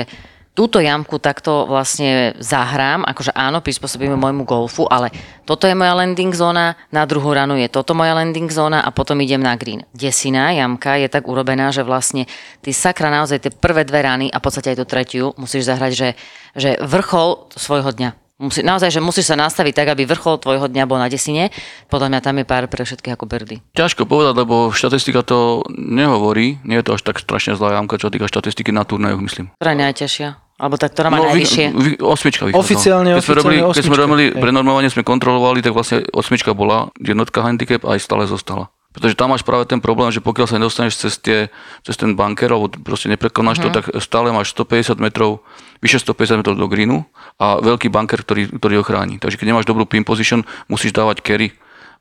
[0.57, 5.13] túto jamku takto vlastne zahrám, akože áno, prispôsobíme môjmu golfu, ale
[5.45, 9.21] toto je moja landing zóna, na druhú ranu je toto moja landing zóna a potom
[9.21, 9.85] idem na green.
[9.93, 12.25] Desina jamka je tak urobená, že vlastne
[12.65, 15.91] ty sakra naozaj tie prvé dve rany a v podstate aj tú tretiu musíš zahrať,
[15.93, 16.09] že,
[16.57, 18.17] že vrchol svojho dňa.
[18.37, 21.49] Musí, naozaj, že musíš sa nastaviť tak, aby vrchol tvojho dňa bol na desine.
[21.89, 23.65] Podľa mňa tam je pár pre všetkých ako birdy.
[23.73, 26.61] Ťažko povedať, lebo štatistika to nehovorí.
[26.61, 29.49] Nie je to až tak strašne zlá jamka, čo týka štatistiky na turnajoch, myslím.
[29.57, 30.46] Je najťažšia?
[30.57, 31.65] Alebo tá, ktorá má vy- najvyššie?
[31.69, 32.59] vy- osmička vychádzala.
[32.59, 34.41] Oficiálne- keď sme robili, oficiálne keď sme osmička, robili hej.
[34.41, 38.67] prenormovanie, sme kontrolovali, tak vlastne osmička bola jednotka handicap a aj stále zostala.
[38.89, 42.49] Pretože tam máš práve ten problém, že pokiaľ sa nedostaneš cez, tie, cez ten bunker,
[42.49, 43.63] alebo proste neprekonáš Mhm.
[43.63, 45.45] to, tak stále máš 150 metrov,
[45.77, 47.05] vyše 150 metrov do greenu
[47.37, 49.21] a veľký bunker, ktorý, ktorý ho chráni.
[49.21, 51.53] Takže keď nemáš dobrú pin position, musíš dávať carry.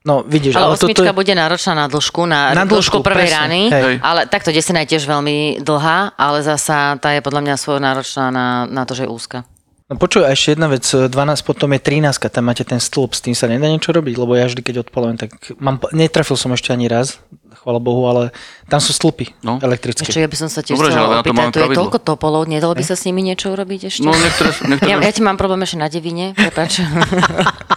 [0.07, 1.19] No vidíš, Ale ale, toto osmička je...
[1.19, 3.95] bude náročná na dĺžku, na, Na dĺžku, dĺžku prvej presne, rany, hej.
[3.99, 8.31] Ale takto desina je tiež veľmi dlhá, ale zasa tá je podľa mňa svoj náročná
[8.31, 9.43] na, na to, že je úzka.
[9.87, 11.11] No počuj, a ešte jedna vec, 12
[11.47, 14.47] potom je 13, tam máte ten stĺp, s tým sa nedá niečo robiť, lebo ja
[14.47, 17.23] vždy, keď odpalujem, tak mám, netrafil som ešte ani raz,
[17.63, 18.35] chvala Bohu, ale
[18.67, 19.63] tam sú stĺpy No.
[19.63, 20.07] elektrické.
[20.07, 22.51] Ešte ja by som sa tiež Dobre, chcela to opýtať, máme tu je toľko topolov,
[22.51, 24.03] nedalo by sa s nimi niečo urobiť ešte?
[24.03, 26.83] No niektoré, niektoré ja, ja ti mám problém ešte na devine, prepač.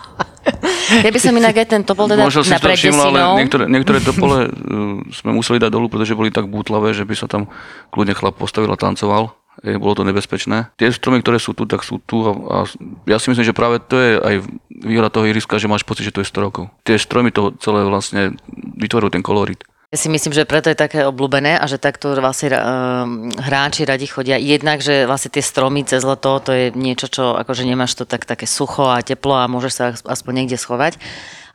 [1.05, 3.99] ja by som inak aj ten topol teda Možno si to všimla, ale niektoré, niektoré
[4.01, 7.47] topole uh, sme museli dať dolu, pretože boli tak bútlavé, že by sa tam
[7.93, 9.37] kľudne chlap postavil a tancoval.
[9.59, 10.71] E, bolo to nebezpečné.
[10.79, 12.57] Tie stromy, ktoré sú tu, tak sú tu a, a
[13.11, 14.35] ja si myslím, že práve to je aj
[14.71, 16.71] výhoda toho ihriska, že máš pocit, že to je 100 rokov.
[16.87, 18.39] Tie stromy to celé vlastne
[18.79, 19.59] vytvorujú ten kolorit.
[19.89, 22.61] Ja si myslím, že preto je také obľúbené a že takto vlastne um,
[23.33, 24.37] hráči radi chodia.
[24.37, 28.21] Jednak, že vlastne tie stromy cez leto, to je niečo, čo akože nemáš to tak,
[28.21, 31.01] také sucho a teplo a môžeš sa aspoň niekde schovať.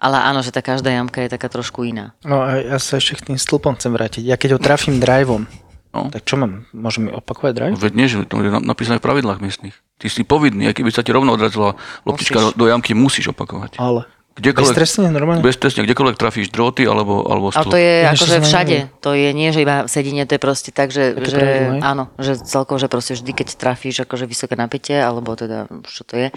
[0.03, 2.11] Ale áno, že tá každá jamka je taká trošku iná.
[2.27, 4.27] No a ja sa ešte k tým stĺpom chcem vrátiť.
[4.27, 5.47] Ja keď ho trafím driveom,
[5.95, 6.11] No.
[6.11, 6.67] tak čo mám?
[6.75, 7.75] Môžem opakovať drive?
[7.79, 9.79] Veď nie, že to je napísané v pravidlách miestnych.
[9.95, 12.59] Ty si povinný, aj keby sa ti rovno odrazila loptička Musíš.
[12.59, 13.79] do jamky, musíš opakovať.
[13.79, 14.03] Ale
[14.35, 15.41] Kdekoľvek, Beztrestne, normálne?
[15.41, 17.71] Beztrestne, kdekoľvek trafíš drôty alebo, alebo Ale stĺp.
[17.71, 18.77] to je Ja akože všade.
[18.99, 21.71] To je nie, že iba v sedine, to je proste tak, že, Také že pravidlo,
[21.71, 21.81] hej?
[21.81, 26.19] áno, že celkovo, že proste vždy, keď trafíš akože vysoké napätie, alebo teda čo to
[26.19, 26.29] je,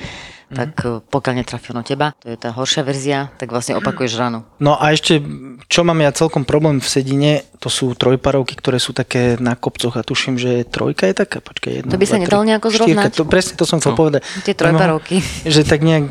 [0.48, 0.86] tak Mhm.
[0.88, 4.46] eh, pokiaľ netrafí ono teba, to je tá horšia verzia, tak vlastne opakuješ ranu.
[4.60, 5.18] No a ešte,
[5.66, 9.98] čo mám ja celkom problém v sedine, to sú trojparovky, ktoré sú také na kopcoch
[9.98, 12.86] a tuším, že trojka je taká, počkaj, jedna, To by sa dva, tri, nejako štyrka,
[12.86, 13.12] zrovnať?
[13.12, 14.22] To, presne to som chcel povedať.
[14.46, 15.26] Tie trojparovky.
[15.44, 16.06] Že tak nejak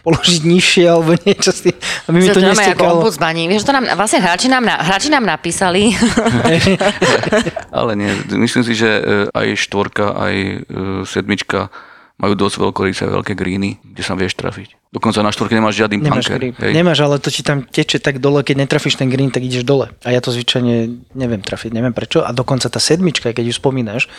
[0.00, 1.76] položiť nižšie alebo niečo s tým,
[2.08, 3.48] aby mi to to máme ako nestekalo.
[3.48, 5.92] Vieš, to nám, vlastne hráči nám, hráči nám napísali.
[7.80, 8.10] Ale nie,
[8.40, 10.54] myslím si, že e, aj štvorka, aj e,
[11.04, 11.68] sedmička
[12.20, 14.76] majú dosť veľkorysé, veľké greeny, kde sa vieš trafiť.
[14.92, 16.36] Dokonca na štvorke nemáš žiadny Nemáš, bunker.
[16.36, 16.54] green.
[16.60, 16.72] hej.
[16.76, 19.88] Nemáš, ale to ti tam teče tak dole, keď netrafíš ten green, tak ideš dole.
[20.04, 22.20] A ja to zvyčajne neviem trafiť, neviem prečo.
[22.20, 24.12] A dokonca tá sedmička, keď ju spomínaš,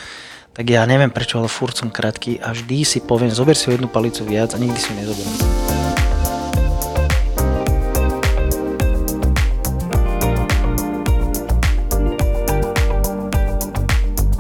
[0.52, 3.76] tak ja neviem prečo, ale furt som krátky a vždy si poviem, zober si o
[3.76, 5.40] jednu palicu viac a nikdy si ju nezoberiem.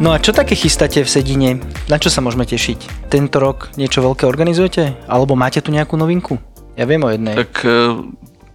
[0.01, 1.61] No a čo také chystáte v Sedine?
[1.85, 3.07] Na čo sa môžeme tešiť?
[3.13, 4.97] Tento rok niečo veľké organizujete?
[5.05, 6.41] Alebo máte tu nejakú novinku?
[6.73, 7.37] Ja viem o jednej.
[7.37, 8.01] Tak e,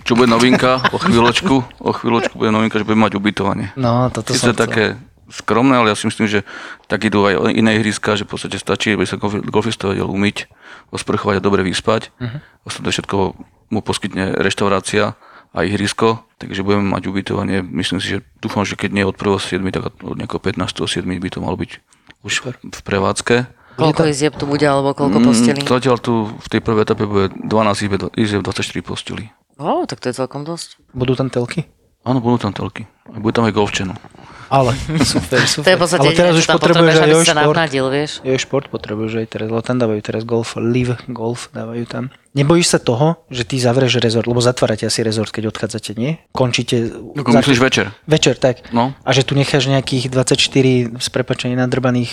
[0.02, 1.54] čo bude novinka o chvíľočku,
[1.86, 3.70] o chvíľočku bude novinka, že budeme mať ubytovanie.
[3.78, 4.66] No, toto Sice som chcel.
[4.66, 4.84] také
[5.30, 6.40] skromné, ale ja si myslím, že
[6.86, 10.46] tak idú aj iné ihriska, že v podstate stačí, aby sa golf- golfista vedel umyť,
[10.94, 12.14] osprchovať a dobre vyspať.
[12.16, 12.38] Uh-huh.
[12.66, 13.16] Ostatné všetko
[13.70, 15.18] mu poskytne reštaurácia
[15.56, 17.64] a ihrisko, takže budeme mať ubytovanie.
[17.64, 21.06] Myslím si, že dúfam, že keď nie od 1.7., tak od nejakého 15.7.
[21.06, 21.70] by to malo byť
[22.26, 23.46] už v prevádzke.
[23.76, 25.60] Koľko izieb tu bude, alebo koľko posteli?
[25.60, 29.28] Mm, zatiaľ tu v tej prvej etape bude 12 izieb, izieb 24 posteli.
[29.60, 30.80] Ó, tak to je celkom dosť.
[30.96, 31.68] Budú tam telky?
[32.04, 32.88] Áno, budú tam telky.
[33.08, 33.92] A bude tam aj golfčeno.
[34.48, 34.72] Ale,
[35.14, 35.68] super, To super.
[35.70, 38.10] je v podstate Ale teraz už tam potrebuješ aj aby sa navnadil, vieš.
[38.22, 42.04] Jo šport potrebuješ aj teraz, lebo tam dávajú teraz golf, live golf dávajú tam.
[42.36, 46.20] Nebojíš sa toho, že ty zavrieš rezort, lebo zatvárate asi rezort, keď odchádzate, nie?
[46.36, 46.92] Končíte...
[46.92, 47.96] Ako myslíš večer?
[48.04, 48.60] Večer, tak.
[48.76, 48.92] No.
[49.02, 52.12] A že tu necháš nejakých 24 z prepačením nadrbaných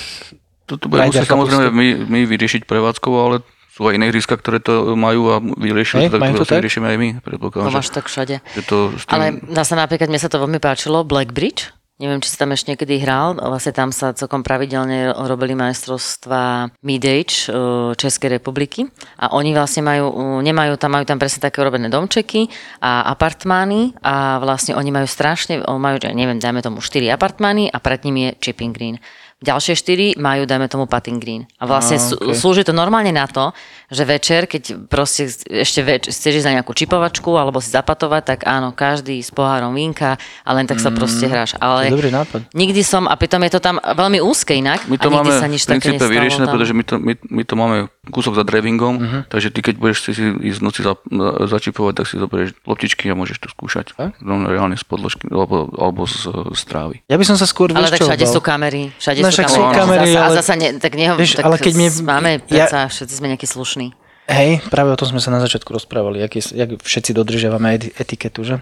[0.63, 3.35] Toto bude musieť samozrejme my, my vyriešiť prevádzkovo, ale
[3.73, 6.49] sú aj iné ihriska, ktoré to majú a vyriešili Hej, to, tak majú to to
[6.53, 6.57] tak?
[6.61, 7.09] vyriešime aj my.
[7.25, 8.35] To že, máš tak všade.
[8.69, 9.13] to s tým...
[9.17, 9.25] Ale
[9.65, 11.73] sa napríklad, mne sa to veľmi páčilo, Blackbridge.
[12.03, 13.39] Neviem, či si tam ešte niekedy hral.
[13.39, 17.55] Vlastne tam sa celkom pravidelne robili majstrovstvá Mid-Age eh,
[17.95, 18.91] Českej republiky.
[19.15, 22.51] A oni vlastne majú, eh, nemajú tam, majú tam presne také urobené domčeky
[22.83, 28.03] a apartmány a vlastne oni majú strašne, majú, neviem, dajme tomu 4 apartmány a pred
[28.03, 28.99] nimi je chipping green.
[29.43, 31.43] Ďalšie štyri majú, dajme tomu, putting green.
[31.59, 32.31] A vlastne sú- okej.
[32.31, 33.51] slúži to normálne na to,
[33.91, 38.39] že večer, keď proste ešte več, chceš ísť na nejakú čipovačku alebo si zapatovať, tak
[38.47, 40.15] áno, každý s pohárom vínka
[40.47, 41.59] a len tak sa proste hráš.
[41.59, 42.55] Ale dobrý nápad.
[42.55, 45.33] nikdy som, a pritom je to tam veľmi úzke inak My to a nikdy máme
[45.35, 46.53] sa nič také nestalo vyriešené, tam.
[46.55, 49.21] pretože my to, my, my to máme kúsok za drivingom, uh-huh.
[49.31, 50.99] takže ty keď budeš si ísť v noci za,
[51.47, 53.95] začipovať, tak si zoberieš loptičky a môžeš to skúšať.
[53.95, 54.19] Tak?
[54.19, 56.99] No, reálne z podložky, alebo, alebo z, z trávy.
[57.07, 58.91] Ja by som sa skôr, Ale tak čo, všade sú kamery.
[58.99, 59.55] Všade No sú kamery.
[59.55, 62.31] sú kamery, zasa, ale- A zasa ne, tak neho, Vieš, tak ale keď mne- máme,
[62.51, 63.95] ja- predsa, všetci sme nejakí slušní.
[64.23, 67.91] Hej, práve o tom sme sa na začiatku rozprávali, jak, je, jak všetci dodržiavame eti-
[67.91, 68.55] etiketu, že?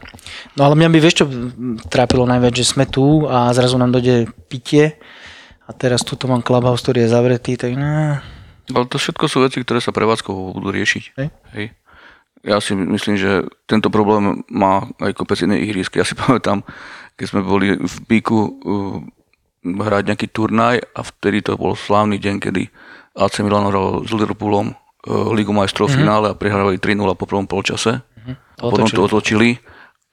[0.57, 1.25] No ale mňa by, vieš čo
[1.85, 4.97] trápilo najviac, že sme tu a zrazu nám dojde pitie
[5.65, 8.17] a teraz tuto mám clubhouse, ktorý je zavretý, tak no,
[8.69, 11.03] Ale to všetko sú veci, ktoré sa prevádzkovo budú riešiť.
[11.17, 11.27] Hej.
[11.57, 11.65] Hej.
[12.41, 15.97] Ja si myslím, že tento problém má aj kopec iných ihrisk.
[15.97, 16.65] Ja si pamätám,
[17.17, 18.51] keď sme boli v Bíku uh,
[19.65, 22.69] hrať nejaký turnaj a vtedy to bol slávny deň, kedy
[23.13, 27.45] AC Milan hral s Liverpoolom uh, Ligu majstrov v finále a prehrávali 3-0 po prvom
[27.45, 28.01] polčase.
[28.61, 29.57] A potom to otočili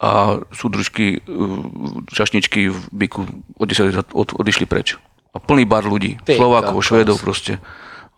[0.01, 3.25] a súdružky, uh, čašničky v Bíku
[3.57, 5.01] od 10 od, odišli preč.
[5.33, 6.81] A plný bar ľudí, Ty Slovákov.
[6.81, 7.61] Švédov proste.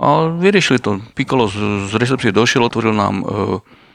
[0.01, 1.05] A vyriešili to.
[1.13, 3.25] Pikolo z, z recepcie došiel, otvoril nám e,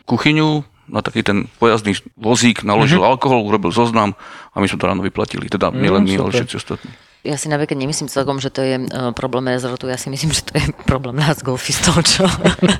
[0.06, 3.18] kuchyňu, na taký ten pojazdný vozík, naložil mm-hmm.
[3.18, 4.13] alkohol, urobil zoznam
[4.54, 5.50] a my sme to ráno vyplatili.
[5.50, 6.94] Teda nie len my, ale všetci ostatní.
[7.26, 10.46] Ja si napríklad nemyslím celkom, že to je uh, problém rezortu, ja si myslím, že
[10.46, 12.30] to je problém nás golfistov, čo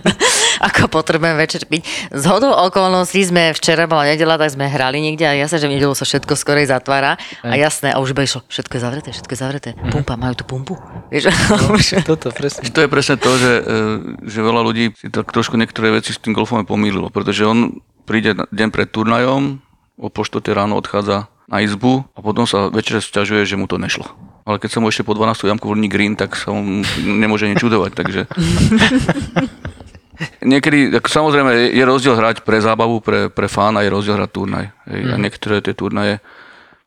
[0.68, 2.14] ako potrebujeme večer piť.
[2.14, 5.66] Z hodou okolností sme včera bola nedela, tak sme hrali niekde a ja sa, že
[5.66, 9.10] v nedelu sa všetko skorej zatvára a jasné, a už iba išlo, všetko je zavreté,
[9.12, 9.70] všetko je zavreté.
[9.90, 10.78] Pumpa, majú tu pumpu.
[11.10, 11.34] Vieš,
[11.76, 12.70] už- toto presne.
[12.70, 13.72] To je presne to, že, e,
[14.30, 18.38] že veľa ľudí si tak trošku niektoré veci s tým golfom pomýlilo, pretože on príde
[18.54, 19.66] deň pred turnajom,
[19.98, 23.80] o po 4 ráno odchádza na izbu a potom sa večer sťažuje, že mu to
[23.80, 24.35] nešlo.
[24.46, 27.92] Ale keď sa mu ešte po 12 jamku vlní green, tak sa mu nemôže čudovať,
[27.98, 28.22] takže...
[30.46, 34.32] Niekedy, tak samozrejme, je rozdiel hrať pre zábavu, pre, pre fán a je rozdiel hrať
[34.32, 34.66] turnaj.
[34.88, 35.02] Hej.
[35.12, 36.24] A niektoré tie turnaje,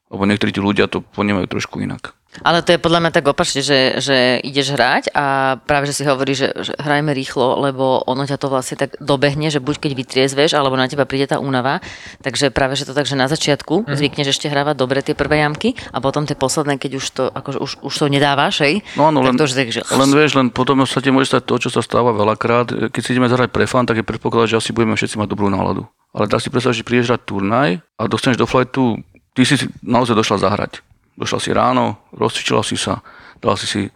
[0.08, 2.16] alebo niektorí tí ľudia to ponímajú trošku inak.
[2.44, 6.04] Ale to je podľa mňa tak opačne, že, že ideš hrať a práve, že si
[6.04, 9.92] hovorí, že, že hrajme rýchlo, lebo ono ťa to vlastne tak dobehne, že buď keď
[9.96, 11.80] vytriezveš, alebo na teba príde tá únava.
[12.20, 13.96] Takže práve, že to tak, že na začiatku mm.
[13.96, 17.58] zvykneš ešte hrávať dobre tie prvé jamky a potom tie posledné, keď už to, akože
[17.64, 18.84] už, už to nedávaš, hej?
[18.94, 19.80] No áno, len, to už tak, že...
[19.88, 22.92] len vieš, len potom sa ti môže stať to, čo sa stáva veľakrát.
[22.92, 25.48] Keď si ideme zahrať pre fan, tak je predpoklad, že asi budeme všetci mať dobrú
[25.48, 25.88] náladu.
[26.12, 29.00] Ale tak si predstav, že prídeš hrať turnaj a dostaneš do flightu,
[29.32, 30.84] ty si naozaj došla zahrať.
[31.18, 33.02] Došla si ráno, rozcvičila si sa,
[33.42, 33.90] dala si si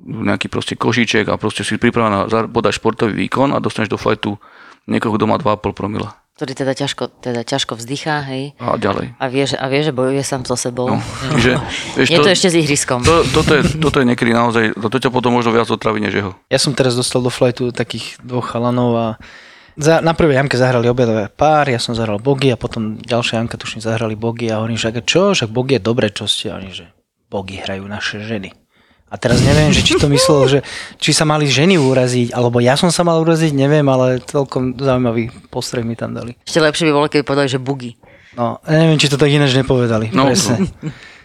[0.00, 4.38] nejaký proste kožíček a proste si pripravená podať športový výkon a dostaneš do flightu
[4.86, 6.16] niekoho, kto má 2,5 promila.
[6.40, 8.56] Ktorý teda ťažko, teda ťažko vzdychá, hej?
[8.56, 9.12] A ďalej.
[9.20, 10.88] A vie, že, a vie, že bojuje sám so sebou.
[10.88, 10.96] No,
[11.36, 11.60] čiže,
[12.00, 13.04] vieš, Je to, ešte s ihriskom.
[13.04, 16.32] to, toto, je, toto je niekedy naozaj, to ťa potom možno viac otraví než jeho.
[16.48, 19.06] Ja som teraz dostal do flightu takých dvoch chalanov a
[19.76, 23.60] za, na prvej jamke zahrali obidve pár, ja som zahral bogy a potom ďalšia jamka
[23.60, 26.70] tuším zahrali bogy a hovorím, že čo, však bogy je dobre, čo ste, a oni,
[26.74, 26.86] že
[27.30, 28.50] bogy hrajú naše ženy.
[29.10, 30.58] A teraz neviem, že či to myslel, že
[31.02, 35.34] či sa mali ženy uraziť, alebo ja som sa mal uraziť, neviem, ale celkom zaujímavý
[35.50, 36.38] postreh mi tam dali.
[36.46, 37.98] Ešte lepšie by bolo, keby povedali, že bugy.
[38.38, 40.14] No, neviem, či to tak ináč nepovedali.
[40.14, 40.62] No, presne.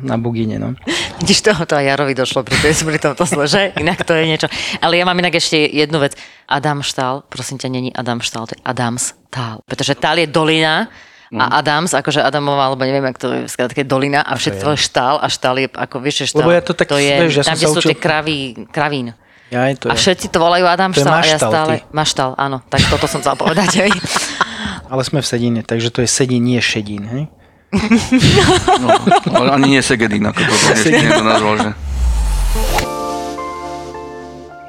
[0.00, 0.74] Na bugine, no.
[1.18, 3.62] Vidíš, tohoto aj Jarovi došlo pri, tej, pri tomto zle, že?
[3.76, 4.48] Inak to je niečo.
[4.78, 6.16] Ale ja mám inak ešte jednu vec.
[6.44, 9.60] Adam Štál, prosím ťa, není Adam Štál, to je Adams Tál.
[9.64, 10.88] Pretože Tál je dolina
[11.28, 14.80] a Adams, akože Adamová, alebo neviem, ako to je, skrátka je dolina a všetko je
[14.80, 17.44] štál a štál je, ako vieš, štál, Lebo ja to tak- to je, vieš, ja
[17.44, 18.38] tam, kde sú učil- tie kraví,
[18.72, 19.12] kravín.
[19.52, 20.00] Ja, to A je.
[20.00, 21.72] všetci to volajú Adam To štál a ja stále...
[21.80, 21.92] ty.
[21.92, 23.92] Maštal, áno, tak toto som chcela povedať.
[24.92, 27.24] Ale sme v Sedine, takže to je Sedín, nie Šedín, hej?
[27.68, 28.88] No,
[29.34, 31.70] ale ani nie Segedín, ako to niekto nazval, že...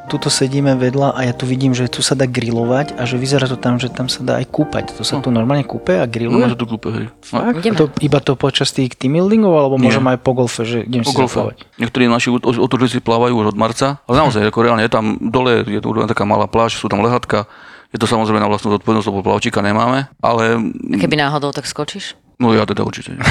[0.10, 3.46] Tuto sedíme vedľa a ja tu vidím, že tu sa dá grilovať a že vyzerá
[3.46, 4.98] to tam, že tam sa dá aj kúpať.
[4.98, 6.50] To sa tu normálne kúpe a No, grilluje?
[6.50, 7.06] máš tu kúpe, hej.
[7.30, 7.62] No, Fakt?
[7.62, 9.86] A to, iba to počas tých team buildingov, alebo Nie.
[9.86, 11.38] môžem aj po golfe, že idem Po si golfe.
[11.38, 11.58] zaplávať?
[11.78, 15.78] Niektorí naši otočníci plávajú už od marca, ale naozaj, ako reálne, je tam dole, je
[15.78, 17.46] tu taká malá pláž, sú tam lehatka,
[17.94, 20.58] je to samozrejme na vlastnú zodpovednosť, lebo plavčíka nemáme, ale
[20.90, 22.18] Keby náhodou, tak skočíš?
[22.40, 23.14] No ja teda určite.
[23.14, 23.22] nie.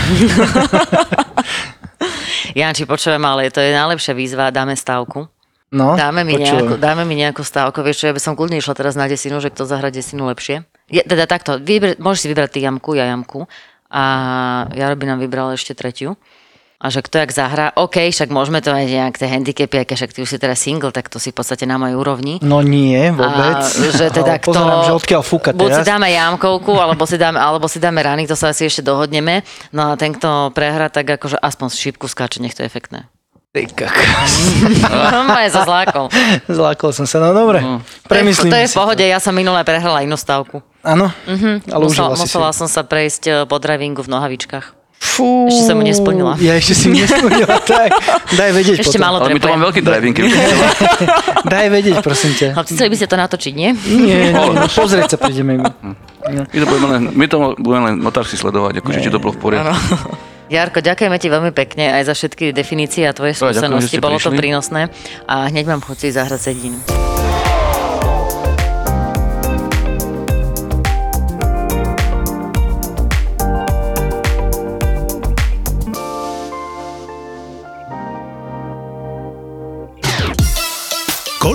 [2.58, 5.26] Janči, počujem, ale to je najlepšia výzva, dáme stávku.
[5.68, 6.64] No, Dáme mi, počujem.
[6.64, 9.36] nejakú, dáme mi nejakú stávku, vieš čo, ja by som kľudne išla teraz na desinu,
[9.36, 10.64] že kto zahra desinu lepšie.
[10.88, 13.44] Je, teda takto, vyber, môžeš si vybrať ty jamku, ja jamku
[13.92, 14.02] a
[14.72, 16.16] Jaro by nám vybral ešte tretiu.
[16.78, 20.14] A že kto jak zahrá, OK, však môžeme to aj nejak tie handicapy, aké však
[20.14, 22.38] ty už si teraz single, tak to si v podstate na mojej úrovni.
[22.38, 23.66] No nie, vôbec.
[23.66, 25.90] A, že teda Ale pozerám, že odkiaľ fúka Buď si teraz.
[25.90, 29.42] dáme jamkovku, alebo si dáme, alebo si dáme rany, to sa asi ešte dohodneme.
[29.74, 33.10] No a ten, kto prehrá, tak akože aspoň šípku skáče, nech to je efektné.
[33.50, 34.32] Ty kakos.
[35.26, 36.06] Moje sa zlákol.
[36.46, 37.58] Zlákol som sa, no dobre.
[38.06, 40.62] Premyslím to je v si pohode, ja som minulé prehrala inú stavku.
[40.86, 41.74] Áno, mm-hmm.
[41.74, 42.62] ale si musela si.
[42.62, 44.77] som sa prejsť eh, po drivingu v nohavičkách.
[44.98, 46.34] Fú, Ešte som mu nesplnila.
[46.38, 47.90] Ja ešte si mu nesplnila, tak.
[48.30, 49.02] Daj vedieť Ešte potom.
[49.04, 50.14] málo Ale my to máme veľký driving.
[51.54, 52.48] Daj vedieť, prosím ťa.
[52.52, 53.70] Chlapci, chceli by ste to natočiť, nie?
[53.74, 55.58] Nie, nie, no, pozrieť sa prídeme.
[55.58, 55.70] My
[56.52, 59.78] to budeme len, my to budeme len notársky sledovať, akože či to bolo v poriadku.
[60.48, 63.88] Jarko, ďakujeme ti veľmi pekne aj za všetky definície a tvoje No, ďakujem, skúsenosti.
[63.90, 64.38] ste Bolo to prišli.
[64.38, 64.80] prínosné
[65.24, 66.74] a hneď mám chuť si zahrať sedín.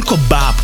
[0.04, 0.63] Koľko báb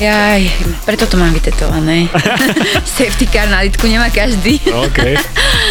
[0.00, 0.48] Jaj,
[0.88, 2.08] preto to mám vytetované.
[2.96, 4.56] Safety car na litku nemá každý.
[4.64, 5.12] OK.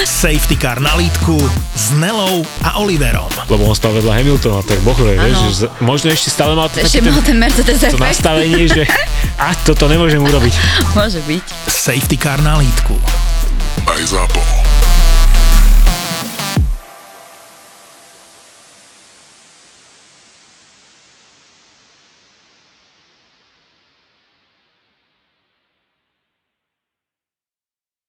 [0.05, 1.33] Safety Car na lítku
[1.73, 3.25] s Nelou a Oliverom.
[3.49, 7.09] Lebo on stal vedľa Hamiltona, tak bohvie, vieš, že možno ešte stále mal Ešte ten,
[7.09, 8.85] mal ten Mercedes to nastavenie, že
[9.43, 10.53] a toto nemôžem urobiť.
[10.93, 11.45] Môže byť.
[11.65, 12.95] Safety Car na lítku.
[13.89, 14.68] Aj ZAPO.